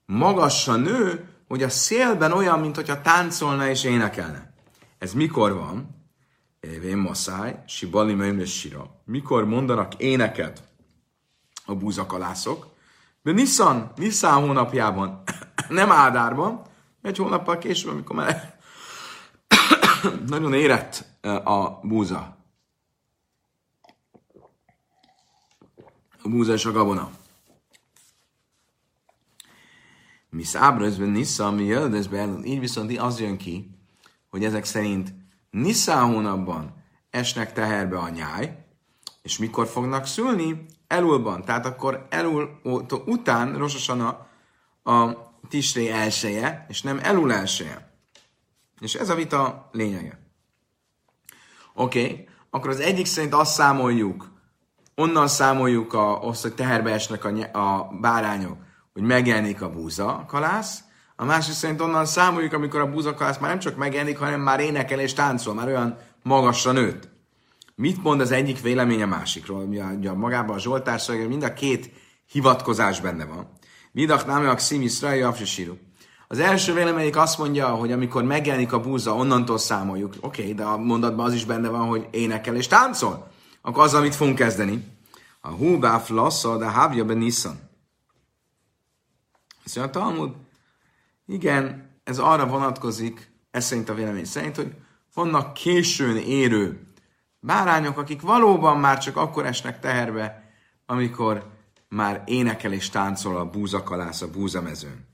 magasra 0.06 0.76
nő, 0.76 1.28
hogy 1.48 1.62
a 1.62 1.68
szélben 1.68 2.32
olyan, 2.32 2.60
mint 2.60 2.76
hogyha 2.76 3.00
táncolna 3.00 3.68
és 3.68 3.84
énekelne. 3.84 4.54
Ez 4.98 5.12
mikor 5.12 5.52
van? 5.52 6.02
Évén 6.60 6.96
maszáj, 6.96 7.62
sibali 7.66 8.44
sira. 8.44 9.00
Mikor 9.04 9.44
mondanak 9.44 9.94
éneket 9.94 10.62
a 11.64 11.74
búzakalászok? 11.74 12.66
De 13.22 13.32
Nissan, 13.32 13.92
Nissan 13.96 14.32
hónapjában, 14.32 15.22
nem 15.68 15.90
Ádárban, 15.90 16.62
egy 17.02 17.16
hónappal 17.16 17.58
később, 17.58 17.90
amikor 17.92 18.16
már 18.16 18.58
nagyon 20.26 20.54
érett 20.54 21.04
a 21.44 21.80
búza. 21.82 22.36
A 26.22 26.28
búza 26.28 26.52
és 26.52 26.64
a 26.64 26.72
gabona. 26.72 27.10
Mi 30.34 30.42
szábrözben 30.42 31.08
Nissan, 31.08 31.54
mi 31.54 31.64
jöldözben, 31.64 32.44
így 32.44 32.60
viszont 32.60 32.98
az 32.98 33.20
jön 33.20 33.36
ki, 33.36 33.70
hogy 34.30 34.44
ezek 34.44 34.64
szerint 34.64 35.14
Niszán 35.50 36.12
hónapban 36.12 36.74
esnek 37.10 37.52
teherbe 37.52 37.98
a 37.98 38.08
nyáj, 38.08 38.64
és 39.22 39.38
mikor 39.38 39.66
fognak 39.66 40.06
szülni? 40.06 40.64
Elulban. 40.86 41.44
Tehát 41.44 41.66
akkor 41.66 42.06
elul 42.10 42.60
után 43.04 43.58
rososan 43.58 44.00
a, 44.00 44.26
a 44.90 45.16
tisré 45.48 45.88
elsője, 45.88 46.66
és 46.68 46.82
nem 46.82 46.98
elul 47.02 47.32
elsője. 47.32 47.92
És 48.80 48.94
ez 48.94 49.08
a 49.08 49.14
vita 49.14 49.68
lényege. 49.72 50.18
Oké, 51.74 52.02
okay. 52.02 52.28
akkor 52.50 52.70
az 52.70 52.80
egyik 52.80 53.06
szerint 53.06 53.34
azt 53.34 53.54
számoljuk, 53.54 54.32
onnan 54.94 55.28
számoljuk 55.28 55.92
a, 55.92 56.28
azt, 56.28 56.42
hogy 56.42 56.54
teherbe 56.54 56.92
esnek 56.92 57.24
a, 57.24 57.58
a 57.58 57.88
bárányok, 58.00 58.63
hogy 58.94 59.02
megjelenik 59.02 59.62
a 59.62 59.70
búza 59.70 60.24
kalász, 60.28 60.82
a 61.16 61.24
másik 61.24 61.54
szerint 61.54 61.80
onnan 61.80 62.06
számoljuk, 62.06 62.52
amikor 62.52 62.80
a 62.80 62.90
búzakalász 62.90 63.38
már 63.38 63.50
nem 63.50 63.58
csak 63.58 63.76
megjelenik, 63.76 64.18
hanem 64.18 64.40
már 64.40 64.60
énekel 64.60 65.00
és 65.00 65.12
táncol, 65.12 65.54
már 65.54 65.66
olyan 65.66 65.98
magasra 66.22 66.72
nőtt. 66.72 67.08
Mit 67.74 68.02
mond 68.02 68.20
az 68.20 68.30
egyik 68.30 68.60
vélemény 68.60 69.02
a 69.02 69.06
másikról? 69.06 69.64
Ugye, 69.64 69.84
ugye 69.84 70.12
magában 70.12 70.56
a 70.56 70.58
Zsoltár 70.58 71.00
szöveg, 71.00 71.28
mind 71.28 71.42
a 71.42 71.52
két 71.52 71.90
hivatkozás 72.26 73.00
benne 73.00 73.24
van. 73.24 73.48
Vidach 73.92 74.26
námeak 74.26 74.58
szimi 74.58 74.88
síru. 75.44 75.74
Az 76.28 76.38
első 76.38 76.74
véleményik 76.74 77.16
azt 77.16 77.38
mondja, 77.38 77.68
hogy 77.68 77.92
amikor 77.92 78.22
megjelenik 78.24 78.72
a 78.72 78.80
búza, 78.80 79.14
onnantól 79.14 79.58
számoljuk. 79.58 80.14
Oké, 80.20 80.40
okay, 80.40 80.54
de 80.54 80.62
a 80.62 80.76
mondatban 80.76 81.26
az 81.26 81.32
is 81.32 81.44
benne 81.44 81.68
van, 81.68 81.86
hogy 81.86 82.08
énekel 82.10 82.56
és 82.56 82.66
táncol. 82.66 83.30
Akkor 83.62 83.82
az, 83.82 83.94
amit 83.94 84.14
fogunk 84.14 84.36
kezdeni. 84.36 84.86
A 85.40 85.50
húbáf 85.50 86.08
lassza, 86.08 86.56
de 86.56 86.64
hávja 86.64 87.04
be 87.04 87.14
Nissan. 87.14 87.63
Azt 89.64 89.76
mondja 89.76 90.00
a 90.00 90.04
Talmud, 90.04 90.35
igen, 91.26 91.90
ez 92.04 92.18
arra 92.18 92.47
vonatkozik, 92.47 93.30
ez 93.50 93.64
szerint 93.64 93.88
a 93.88 93.94
vélemény 93.94 94.25
szerint, 94.25 94.56
hogy 94.56 94.75
vannak 95.14 95.52
későn 95.52 96.16
érő 96.16 96.87
bárányok, 97.40 97.99
akik 97.99 98.21
valóban 98.21 98.78
már 98.78 98.99
csak 98.99 99.16
akkor 99.16 99.47
esnek 99.47 99.80
teherbe, 99.80 100.52
amikor 100.87 101.52
már 101.88 102.23
énekel 102.26 102.73
és 102.73 102.88
táncol 102.88 103.37
a 103.37 103.50
búzakalász 103.50 104.23
a 104.23 104.30
búzamezőn. 104.30 105.06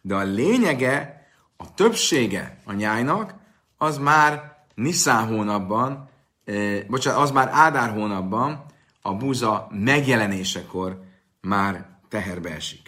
De 0.00 0.14
a 0.14 0.22
lényege, 0.22 1.26
a 1.56 1.74
többsége 1.74 2.58
a 2.64 2.72
nyájnak, 2.72 3.34
az 3.76 3.98
már 3.98 4.56
Niszán 4.74 5.26
hónapban, 5.26 6.08
eh, 6.44 6.84
bocsánat, 6.88 7.20
az 7.20 7.30
már 7.30 7.48
Ádár 7.52 7.90
hónapban 7.90 8.64
a 9.02 9.14
búza 9.14 9.68
megjelenésekor 9.70 11.02
már 11.40 11.86
teherbe 12.08 12.50
esik. 12.50 12.83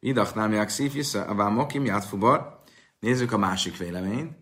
Idach 0.00 0.34
nem 0.34 0.52
jak 0.52 0.68
szífisz, 0.68 1.14
a 1.14 1.34
vámokim 1.34 1.84
játfubar. 1.84 2.58
Nézzük 3.00 3.32
a 3.32 3.38
másik 3.38 3.76
véleményt. 3.76 4.32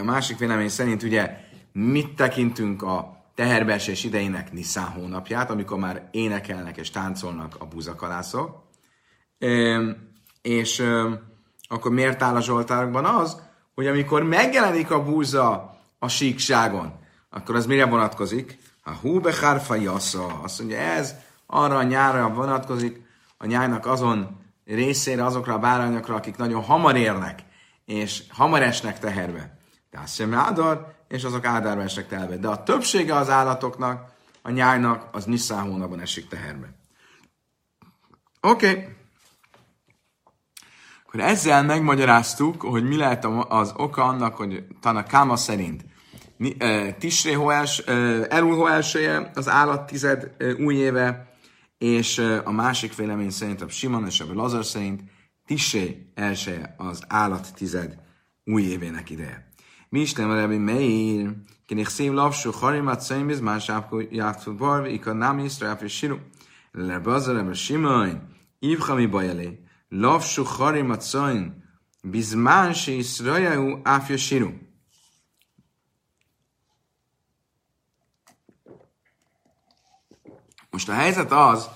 A 0.00 0.04
másik 0.04 0.38
vélemény 0.38 0.68
szerint 0.68 1.02
ugye 1.02 1.40
mit 1.72 2.14
tekintünk 2.14 2.82
a 2.82 3.24
teherbeesés 3.34 4.04
idejének 4.04 4.52
Niszán 4.52 4.88
hónapját, 4.88 5.50
amikor 5.50 5.78
már 5.78 6.08
énekelnek 6.10 6.76
és 6.76 6.90
táncolnak 6.90 7.56
a 7.58 7.66
búzakalászok. 7.66 8.62
És 10.42 10.82
akkor 11.68 11.92
miért 11.92 12.22
áll 12.22 12.36
a 12.36 12.40
Zsoltárokban 12.40 13.04
az, 13.04 13.42
hogy 13.74 13.86
amikor 13.86 14.22
megjelenik 14.22 14.90
a 14.90 15.04
búza 15.04 15.78
a 15.98 16.08
síkságon, 16.08 16.98
akkor 17.30 17.54
az 17.54 17.66
mire 17.66 17.86
vonatkozik? 17.86 18.58
A 18.82 18.90
húbe 18.90 19.34
hárfa 19.40 19.74
jassza. 19.74 20.40
Azt 20.42 20.58
mondja, 20.58 20.78
ez 20.78 21.14
arra 21.50 21.76
a 21.76 21.82
nyárra 21.82 22.28
vonatkozik, 22.28 23.02
a 23.38 23.46
nyájnak 23.46 23.86
azon 23.86 24.40
részére, 24.64 25.24
azokra 25.24 25.54
a 25.54 25.58
bárányokra, 25.58 26.14
akik 26.14 26.36
nagyon 26.36 26.62
hamar 26.62 26.96
érnek, 26.96 27.42
és 27.84 28.22
hamar 28.28 28.62
esnek 28.62 28.98
teherbe. 28.98 29.58
Azt 30.02 30.14
sem 30.14 30.34
ádor, 30.34 30.94
és 31.08 31.24
azok 31.24 31.44
ádárba 31.44 31.82
esnek 31.82 32.08
teherbe. 32.08 32.36
De 32.36 32.48
a 32.48 32.62
többsége 32.62 33.14
az 33.14 33.30
állatoknak, 33.30 34.12
a 34.42 34.50
nyájnak, 34.50 35.08
az 35.12 35.24
Nisztán 35.24 35.62
hónapban 35.62 36.00
esik 36.00 36.28
teherbe. 36.28 36.66
Oké. 38.40 38.70
Okay. 38.70 38.96
Akkor 41.06 41.20
ezzel 41.20 41.62
megmagyaráztuk, 41.62 42.62
hogy 42.62 42.88
mi 42.88 42.96
lehet 42.96 43.24
az 43.48 43.72
oka 43.76 44.04
annak, 44.04 44.36
hogy 44.36 44.64
Tana 44.80 45.02
Káma 45.02 45.36
szerint 45.36 45.84
Tisré 46.98 47.32
Hoás, 47.32 47.78
Elul 48.28 48.56
Hoáseje 48.56 49.30
az 49.34 49.48
állat 49.48 49.86
tized 49.86 50.36
új 50.58 50.74
éve, 50.74 51.27
és 51.78 52.18
a 52.44 52.50
másik 52.50 52.94
vélemény 52.94 53.30
szerint, 53.30 53.60
a 53.60 53.68
Simon 53.68 54.06
és 54.06 54.20
a 54.20 54.34
Lazar 54.34 54.64
szerint 54.64 55.02
Tisré 55.46 56.10
elsője 56.14 56.74
az 56.76 57.02
állat 57.06 57.54
tized 57.54 57.98
új 58.44 58.62
évének 58.62 59.10
ideje. 59.10 59.48
Mi 59.88 60.00
is 60.00 60.12
nem 60.12 60.32
Rebbi 60.32 60.56
Meir, 60.56 61.34
kinek 61.66 61.88
szív 61.88 62.12
lapsú 62.12 62.50
harimat 62.50 63.00
szaiméz, 63.00 63.40
más 63.40 63.70
játszott 64.10 64.56
barvi, 64.56 64.92
ikad 64.92 65.16
nem 65.16 65.38
iszra, 65.38 65.72
és 65.72 65.96
siru. 65.96 66.16
Rebbe 66.72 67.12
az 67.12 67.26
Rebbe 67.26 67.54
Simon, 67.54 68.20
Ivchami 68.58 69.06
bajelé, 69.06 69.60
lapsú 69.88 70.42
harimat 70.44 71.00
szain, 71.00 71.64
bizmán 72.02 72.72
se 72.72 72.92
iszrajáú, 72.92 73.80
áfja 73.82 74.16
siru. 74.16 74.50
Most 80.70 80.88
a 80.88 80.92
helyzet 80.92 81.32
az, 81.32 81.68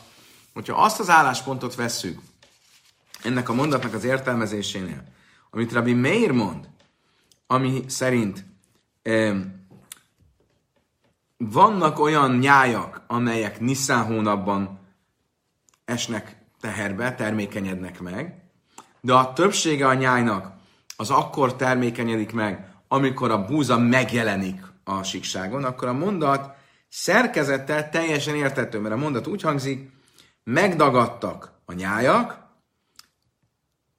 hogyha 0.53 0.83
azt 0.83 1.01
az 1.01 1.11
álláspontot 1.11 1.75
vesszük 1.75 2.21
ennek 3.23 3.49
a 3.49 3.55
mondatnak 3.55 3.95
az 3.95 4.05
értelmezésénél, 4.05 5.05
amit 5.51 5.73
Rabbi 5.73 5.95
Meir 5.95 6.31
mond, 6.31 6.69
ami 7.47 7.85
szerint 7.87 8.45
eh, 9.03 9.37
vannak 11.37 11.99
olyan 11.99 12.37
nyájak, 12.37 13.03
amelyek 13.07 13.61
Nisztán 13.61 14.05
hónapban 14.05 14.79
esnek 15.85 16.37
teherbe, 16.61 17.15
termékenyednek 17.15 18.01
meg, 18.01 18.43
de 19.01 19.13
a 19.13 19.33
többsége 19.33 19.87
a 19.87 19.95
nyájnak 19.95 20.53
az 20.97 21.11
akkor 21.11 21.57
termékenyedik 21.57 22.33
meg, 22.33 22.75
amikor 22.89 23.31
a 23.31 23.45
búza 23.45 23.79
megjelenik 23.79 24.63
a 24.85 25.03
síkságon, 25.03 25.65
akkor 25.65 25.89
a 25.89 25.93
mondat 25.93 26.57
szerkezettel 26.93 27.91
teljesen 27.91 28.35
értető, 28.35 28.79
mert 28.79 28.95
a 28.95 28.99
mondat 28.99 29.27
úgy 29.27 29.43
hangzik, 29.43 29.91
megdagadtak 30.45 31.53
a 31.65 31.73
nyájak, 31.73 32.47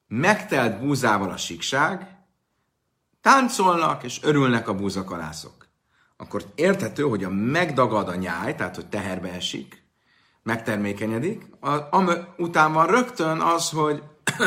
megtelt 0.07 0.79
búzával 0.79 1.29
a 1.29 1.37
síkság, 1.37 2.17
táncolnak 3.21 4.03
és 4.03 4.19
örülnek 4.23 4.67
a 4.67 4.75
búzakalászok. 4.75 5.67
Akkor 6.17 6.45
értető, 6.55 7.03
hogy 7.03 7.23
a 7.23 7.29
megdagad 7.29 8.07
a 8.07 8.15
nyáj, 8.15 8.55
tehát 8.55 8.75
hogy 8.75 8.87
teherbe 8.87 9.31
esik, 9.31 9.83
megtermékenyedik, 10.43 11.47
a, 11.59 12.01
után 12.37 12.73
van 12.73 12.87
rögtön 12.87 13.39
az, 13.39 13.69
hogy 13.69 14.03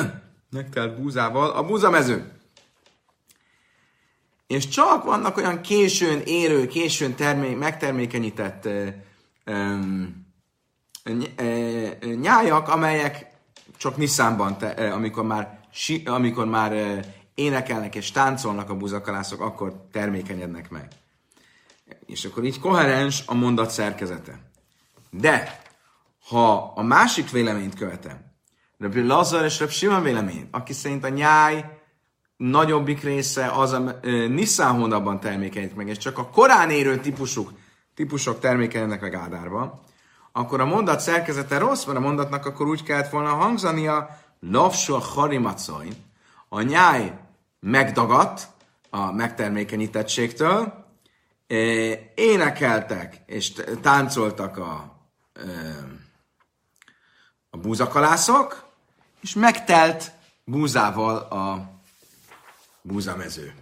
megtelt 0.50 1.00
búzával 1.00 1.50
a 1.50 1.64
búzamező. 1.64 2.35
És 4.46 4.68
csak 4.68 5.04
vannak 5.04 5.36
olyan 5.36 5.60
későn 5.60 6.20
érő, 6.24 6.66
későn 6.66 7.14
termé- 7.14 7.58
megtermékenyített 7.58 8.64
ö, 8.64 8.86
ö, 9.44 9.78
ö, 11.36 12.14
nyájak, 12.20 12.68
amelyek 12.68 13.26
csak 13.76 13.96
Nisszánban, 13.96 14.58
te, 14.58 14.68
amikor 14.92 15.24
már, 15.24 15.60
si, 15.72 16.02
amikor 16.04 16.46
már 16.46 17.00
énekelnek 17.34 17.94
és 17.94 18.10
táncolnak 18.10 18.70
a 18.70 18.76
buzakalászok, 18.76 19.40
akkor 19.40 19.86
termékenyednek 19.92 20.70
meg. 20.70 20.88
És 22.06 22.24
akkor 22.24 22.44
így 22.44 22.60
koherens 22.60 23.22
a 23.26 23.34
mondat 23.34 23.70
szerkezete. 23.70 24.40
De, 25.10 25.62
ha 26.28 26.72
a 26.76 26.82
másik 26.82 27.30
véleményt 27.30 27.74
követem, 27.74 28.34
Rabbi 28.78 29.02
Lazar 29.02 29.44
és 29.44 29.58
Rabbi 29.58 29.72
Simon 29.72 30.02
vélemény, 30.02 30.48
aki 30.50 30.72
szerint 30.72 31.04
a 31.04 31.08
nyáj 31.08 31.75
nagyobbik 32.36 33.02
része 33.02 33.46
az 33.46 33.72
a 33.72 33.98
Nisztán 34.28 34.72
hónapban 34.72 35.20
termékenyít 35.20 35.76
meg, 35.76 35.88
és 35.88 35.98
csak 35.98 36.18
a 36.18 36.28
korán 36.28 36.70
érő 36.70 37.00
típusuk, 37.00 37.52
típusok 37.94 38.40
termékenyednek 38.40 39.00
meg 39.00 39.14
Ádárban, 39.14 39.80
akkor 40.32 40.60
a 40.60 40.64
mondat 40.64 41.00
szerkezete 41.00 41.58
rossz, 41.58 41.84
mert 41.84 41.98
a 41.98 42.00
mondatnak 42.00 42.46
akkor 42.46 42.66
úgy 42.66 42.82
kellett 42.82 43.10
volna 43.10 43.34
hangzania, 43.34 44.18
Lavsu 44.40 44.94
a 44.94 44.98
harimacoin, 44.98 45.94
a 46.48 46.62
nyáj 46.62 47.12
megdagadt 47.60 48.48
a 48.90 49.12
megtermékenyítettségtől, 49.12 50.84
énekeltek 52.14 53.22
és 53.26 53.52
táncoltak 53.80 54.56
a, 54.56 54.98
a 57.50 57.56
búzakalászok, 57.56 58.64
és 59.20 59.34
megtelt 59.34 60.12
búzával 60.44 61.16
a 61.16 61.75
búzamező. 62.86 63.52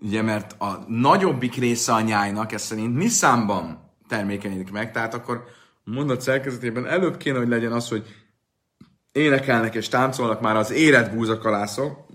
Ugye, 0.00 0.22
mert 0.22 0.60
a 0.60 0.84
nagyobbik 0.88 1.54
része 1.54 1.92
a 1.92 2.00
nyájnak, 2.00 2.52
ez 2.52 2.62
szerint 2.62 2.96
Nisszánban 2.96 3.90
termékenyedik 4.08 4.70
meg, 4.70 4.92
tehát 4.92 5.14
akkor 5.14 5.44
mondat 5.84 6.20
szerkezetében 6.20 6.86
előbb 6.86 7.16
kéne, 7.16 7.38
hogy 7.38 7.48
legyen 7.48 7.72
az, 7.72 7.88
hogy 7.88 8.24
énekelnek 9.12 9.74
és 9.74 9.88
táncolnak 9.88 10.40
már 10.40 10.56
az 10.56 10.70
érett 10.70 11.14
búzakalászok, 11.14 12.06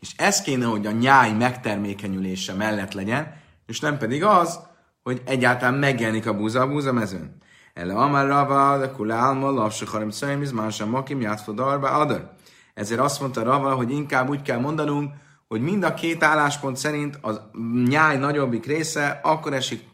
és 0.00 0.12
ez 0.16 0.42
kéne, 0.42 0.64
hogy 0.64 0.86
a 0.86 0.90
nyáj 0.90 1.32
megtermékenyülése 1.32 2.54
mellett 2.54 2.92
legyen, 2.92 3.34
és 3.66 3.80
nem 3.80 3.98
pedig 3.98 4.24
az, 4.24 4.60
hogy 5.02 5.22
egyáltalán 5.24 5.74
megjelenik 5.74 6.26
a 6.26 6.36
búza 6.36 6.60
a 6.60 6.68
búza 6.68 6.92
mezőn. 6.92 7.36
Ele 7.74 8.24
rava, 8.26 8.78
de 8.78 8.90
kulálma, 8.90 9.50
lapsa 9.50 9.86
harim 9.90 10.10
szöjm, 10.10 10.42
izmánsam 10.42 10.88
makim, 10.88 11.20
játszva 11.20 11.52
darba, 11.52 11.90
adar. 11.90 12.34
Ezért 12.80 13.00
azt 13.00 13.20
mondta 13.20 13.42
Rava, 13.42 13.74
hogy 13.74 13.90
inkább 13.90 14.28
úgy 14.28 14.42
kell 14.42 14.58
mondanunk, 14.58 15.12
hogy 15.48 15.60
mind 15.60 15.82
a 15.82 15.94
két 15.94 16.22
álláspont 16.22 16.76
szerint 16.76 17.16
a 17.16 17.50
nyáj 17.84 18.16
nagyobbik 18.16 18.66
része 18.66 19.20
akkor 19.22 19.52
esik, 19.52 19.84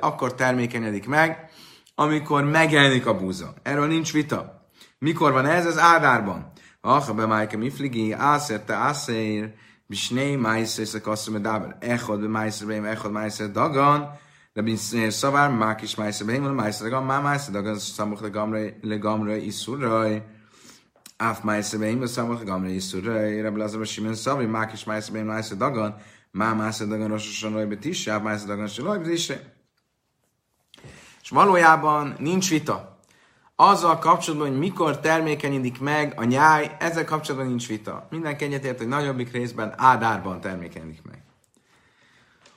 akkor 0.00 0.34
termékenyedik 0.34 1.06
meg, 1.06 1.50
amikor 1.94 2.44
megjelenik 2.44 3.06
a 3.06 3.16
búza. 3.16 3.54
Erről 3.62 3.86
nincs 3.86 4.12
vita. 4.12 4.66
Mikor 4.98 5.32
van 5.32 5.46
ez? 5.46 5.66
Ez 5.66 5.78
Ádárban. 5.78 6.52
Acha 6.80 7.14
be 7.14 7.26
májke 7.26 7.56
mifligi, 7.56 8.12
ászer 8.12 8.60
te 8.60 8.74
ászér, 8.74 9.54
bisné 9.86 10.36
májszer 10.36 10.86
szakasszum 10.86 11.34
a 11.34 11.38
dáber. 11.38 11.76
Echod 11.80 12.20
be 12.20 12.28
májszer 12.28 12.66
beim, 12.66 12.84
echod 12.84 13.12
májszer 13.12 13.50
dagan, 13.50 14.10
de 14.52 14.62
bin 14.62 14.76
szavár, 15.08 15.50
mák 15.50 15.82
is 15.82 15.94
májszer 15.94 16.26
beim, 16.26 16.42
májszer 16.42 16.88
dagan, 16.88 17.04
má 17.04 17.20
májszer 17.20 17.52
dagan, 17.52 17.78
szamuch 17.78 18.22
le 18.80 18.96
gamre 18.96 19.36
iszurraj. 19.36 20.34
Áf 21.16 21.42
májszer 21.42 21.78
beim, 21.78 22.06
szamuch 22.06 22.38
le 22.38 22.44
gamre 22.44 22.70
iszurraj. 22.70 23.40
Rebbe 23.40 23.58
Lazar 23.58 23.86
Simen 23.86 24.14
Szabri, 24.14 24.46
mák 24.46 24.72
is 24.72 24.84
májszer 24.84 25.12
beim, 25.12 25.26
májszer 25.26 25.56
dagan, 25.56 25.96
má 26.30 26.52
májszer 26.52 26.86
dagan, 26.86 27.08
rososan 27.08 27.52
raj 27.52 27.66
betisse, 27.66 28.12
áf 28.12 28.22
májszer 28.22 28.48
dagan, 28.48 28.66
se 28.66 28.82
raj 28.82 28.98
betisse. 28.98 29.54
És 31.22 31.28
valójában 31.28 32.14
nincs 32.18 32.50
vita 32.50 32.96
azzal 33.56 33.98
kapcsolatban, 33.98 34.48
hogy 34.48 34.58
mikor 34.58 35.00
termékenyedik 35.00 35.80
meg 35.80 36.12
a 36.16 36.24
nyáj, 36.24 36.76
ezzel 36.78 37.04
kapcsolatban 37.04 37.48
nincs 37.48 37.68
vita. 37.68 38.06
Mindenki 38.10 38.44
egyetért, 38.44 38.78
hogy 38.78 38.88
nagyobbik 38.88 39.32
részben 39.32 39.74
ádárban 39.76 40.40
termékenyedik 40.40 41.02
meg. 41.02 41.22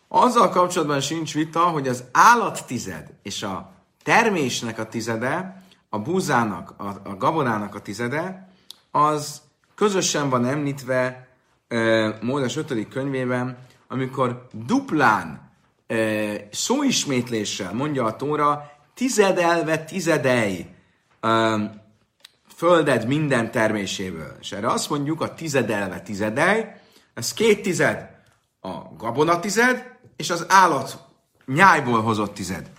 Azzal 0.07 0.49
kapcsolatban 0.49 0.99
sincs 0.99 1.33
vita, 1.33 1.59
hogy 1.59 1.87
az 1.87 2.03
állattized 2.11 3.13
és 3.21 3.43
a 3.43 3.71
termésnek 4.03 4.79
a 4.79 4.87
tizede, 4.87 5.63
a 5.89 5.99
búzának, 5.99 6.73
a, 6.77 6.87
a 7.03 7.15
gabonának 7.17 7.75
a 7.75 7.81
tizede, 7.81 8.48
az 8.91 9.41
közösen 9.75 10.29
van 10.29 10.45
említve 10.45 11.27
e, 11.67 12.17
Mózes 12.21 12.55
5. 12.55 12.87
könyvében, 12.87 13.57
amikor 13.87 14.47
duplán 14.65 15.51
e, 15.87 15.95
szóismétléssel 16.51 17.73
mondja 17.73 18.05
a 18.05 18.15
Tóra, 18.15 18.71
tizedelve 18.93 19.83
tizedei, 19.83 20.67
um, 21.21 21.81
földed 22.55 23.07
minden 23.07 23.51
terméséből. 23.51 24.37
És 24.39 24.51
erre 24.51 24.67
azt 24.67 24.89
mondjuk 24.89 25.21
a 25.21 25.33
tizedelve 25.33 26.01
tizedej, 26.01 26.81
ez 27.13 27.33
két 27.33 27.61
tized 27.61 28.09
a 28.59 28.69
gabona 28.97 29.39
tized, 29.39 29.97
és 30.15 30.29
az 30.29 30.45
állat 30.47 30.97
nyájból 31.45 32.01
hozott 32.01 32.33
tized. 32.33 32.71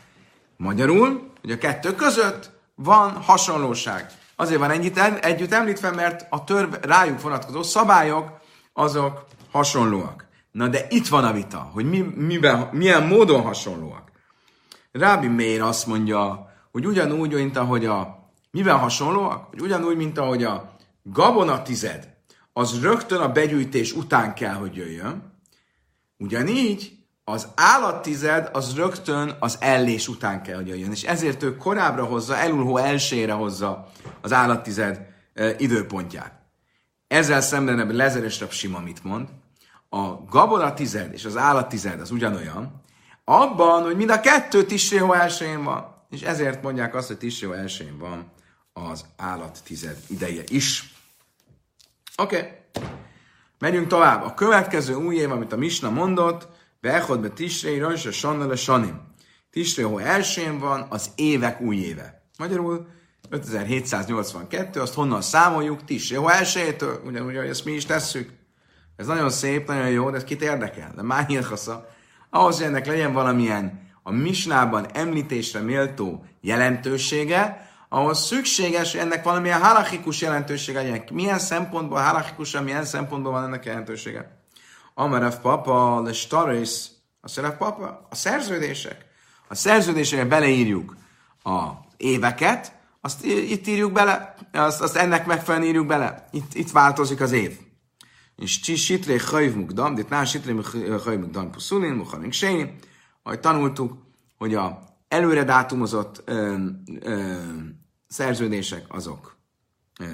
Magyarul, 0.56 1.30
hogy 1.40 1.50
a 1.50 1.58
kettő 1.58 1.94
között 1.94 2.50
van 2.74 3.12
hasonlóság. 3.12 4.10
Azért 4.40 4.60
van 4.60 4.70
ennyit 4.70 4.98
együtt 4.98 5.52
említve, 5.52 5.90
mert 5.90 6.26
a 6.30 6.44
törv 6.44 6.74
rájuk 6.82 7.20
vonatkozó 7.20 7.62
szabályok, 7.62 8.40
azok 8.72 9.24
hasonlóak. 9.50 10.26
Na 10.52 10.68
de 10.68 10.86
itt 10.88 11.08
van 11.08 11.24
a 11.24 11.32
vita, 11.32 11.70
hogy 11.72 11.88
mi, 11.88 11.98
miben, 12.16 12.68
milyen 12.72 13.06
módon 13.06 13.42
hasonlóak. 13.42 14.10
Rábi 14.92 15.26
Mér 15.26 15.62
azt 15.62 15.86
mondja, 15.86 16.50
hogy 16.70 16.86
ugyanúgy, 16.86 17.34
mint 17.34 17.56
ahogy 17.56 17.86
a 17.86 18.30
mivel 18.50 18.76
hasonlóak? 18.76 19.48
Hogy 19.50 19.60
ugyanúgy, 19.60 19.96
mint 19.96 20.18
ahogy 20.18 20.44
a 20.44 20.76
gabona 21.02 21.62
tized, 21.62 22.08
az 22.52 22.80
rögtön 22.80 23.20
a 23.20 23.32
begyűjtés 23.32 23.92
után 23.92 24.34
kell, 24.34 24.54
hogy 24.54 24.76
jöjjön. 24.76 25.42
Ugyanígy 26.18 26.99
az 27.30 27.48
állattized 27.54 28.50
az 28.52 28.74
rögtön 28.74 29.36
az 29.38 29.56
ellés 29.60 30.08
után 30.08 30.42
kell, 30.42 30.56
hogy 30.56 30.68
jöjjön. 30.68 30.90
És 30.90 31.02
ezért 31.02 31.42
ő 31.42 31.56
korábbra 31.56 32.04
hozza, 32.04 32.36
elulhó 32.36 32.76
elsőre 32.76 33.32
hozza 33.32 33.88
az 34.20 34.32
állattized 34.32 35.00
időpontját. 35.58 36.32
Ezzel 37.06 37.40
szemben 37.40 37.86
lezeres 37.86 38.44
Sima 38.50 38.80
mit 38.80 39.04
mond? 39.04 39.28
A 39.88 40.24
gabona 40.24 40.74
tized 40.74 41.12
és 41.12 41.24
az 41.24 41.36
állattized 41.36 42.00
az 42.00 42.10
ugyanolyan, 42.10 42.82
abban, 43.24 43.82
hogy 43.82 43.96
mind 43.96 44.10
a 44.10 44.20
kettő 44.20 44.64
Tisréhó 44.64 45.12
elsőjén 45.12 45.64
van. 45.64 46.04
És 46.10 46.22
ezért 46.22 46.62
mondják 46.62 46.94
azt, 46.94 47.06
hogy 47.06 47.18
Tisréhó 47.18 47.52
elsőjén 47.52 47.98
van 47.98 48.32
az 48.72 49.04
állat 49.16 49.58
tized 49.64 49.96
ideje 50.06 50.42
is. 50.48 50.94
Oké. 52.16 52.36
Okay. 52.36 52.50
Megyünk 53.58 53.86
tovább. 53.86 54.22
A 54.22 54.34
következő 54.34 54.94
új 54.94 55.16
év, 55.16 55.30
amit 55.30 55.52
a 55.52 55.56
Misna 55.56 55.90
mondott, 55.90 56.48
Beechod 56.80 57.20
be 57.20 57.28
Tisrei, 57.28 57.78
Rajs 57.78 58.06
a 58.06 58.12
Sannele 58.12 58.56
Sanim. 58.56 59.00
Tisrei 59.50 59.84
hó 59.84 59.98
elsőn 59.98 60.58
van 60.58 60.86
az 60.88 61.10
évek 61.14 61.60
új 61.60 61.76
éve. 61.76 62.22
Magyarul 62.38 62.86
5782, 63.28 64.80
azt 64.80 64.94
honnan 64.94 65.22
számoljuk? 65.22 65.84
Tisrei 65.84 66.18
hó 66.18 66.28
elsőjétől, 66.28 67.02
ugyanúgy, 67.06 67.36
hogy 67.36 67.48
ezt 67.48 67.64
mi 67.64 67.72
is 67.72 67.84
tesszük. 67.84 68.30
Ez 68.96 69.06
nagyon 69.06 69.30
szép, 69.30 69.66
nagyon 69.66 69.88
jó, 69.90 70.10
de 70.10 70.16
ez 70.16 70.24
kit 70.24 70.42
érdekel? 70.42 70.92
De 70.96 71.02
már 71.02 71.26
hilchasza. 71.26 71.88
Ahhoz, 72.30 72.56
hogy 72.56 72.66
ennek 72.66 72.86
legyen 72.86 73.12
valamilyen 73.12 73.88
a 74.02 74.10
misnában 74.10 74.86
említésre 74.92 75.60
méltó 75.60 76.24
jelentősége, 76.40 77.70
ahhoz 77.88 78.18
szükséges, 78.26 78.92
hogy 78.92 79.00
ennek 79.00 79.24
valamilyen 79.24 79.60
halachikus 79.60 80.20
jelentősége 80.20 80.82
legyen. 80.82 81.04
Milyen 81.12 81.38
szempontból 81.38 82.00
halachikusan, 82.00 82.64
milyen 82.64 82.84
szempontból 82.84 83.32
van 83.32 83.44
ennek 83.44 83.64
jelentősége? 83.64 84.39
Amarev 85.00 85.34
papa, 85.40 86.00
le 86.00 86.12
staris, 86.12 86.90
a 87.20 87.50
papa, 87.58 88.06
a 88.10 88.14
szerződések. 88.14 89.06
A 89.48 89.54
szerződésekre 89.54 90.24
beleírjuk 90.24 90.96
a 91.42 91.70
éveket, 91.96 92.78
azt 93.00 93.24
itt 93.24 93.66
írjuk 93.66 93.92
bele, 93.92 94.34
azt, 94.52 94.80
azt 94.80 94.96
ennek 94.96 95.26
megfelelően 95.26 95.68
írjuk 95.70 95.86
bele. 95.86 96.28
Itt, 96.30 96.54
itt 96.54 96.70
változik 96.70 97.20
az 97.20 97.32
év. 97.32 97.58
És 98.36 98.60
csi 98.60 98.76
sitré 98.76 99.16
hajv 99.16 99.54
mukdam, 99.54 99.98
itt 99.98 100.08
nál 100.08 100.24
sitré 100.24 100.56
hajv 101.04 101.20
mukdam 101.20 101.50
puszulin, 101.50 101.92
muhanik 101.92 102.32
séni, 102.32 102.74
ahogy 103.22 103.40
tanultuk, 103.40 103.98
hogy 104.38 104.54
a 104.54 104.78
előre 105.08 105.44
dátumozott 105.44 106.22
ö, 106.24 106.56
ö, 107.00 107.38
szerződések 108.06 108.84
azok 108.88 109.36
ö, 110.00 110.04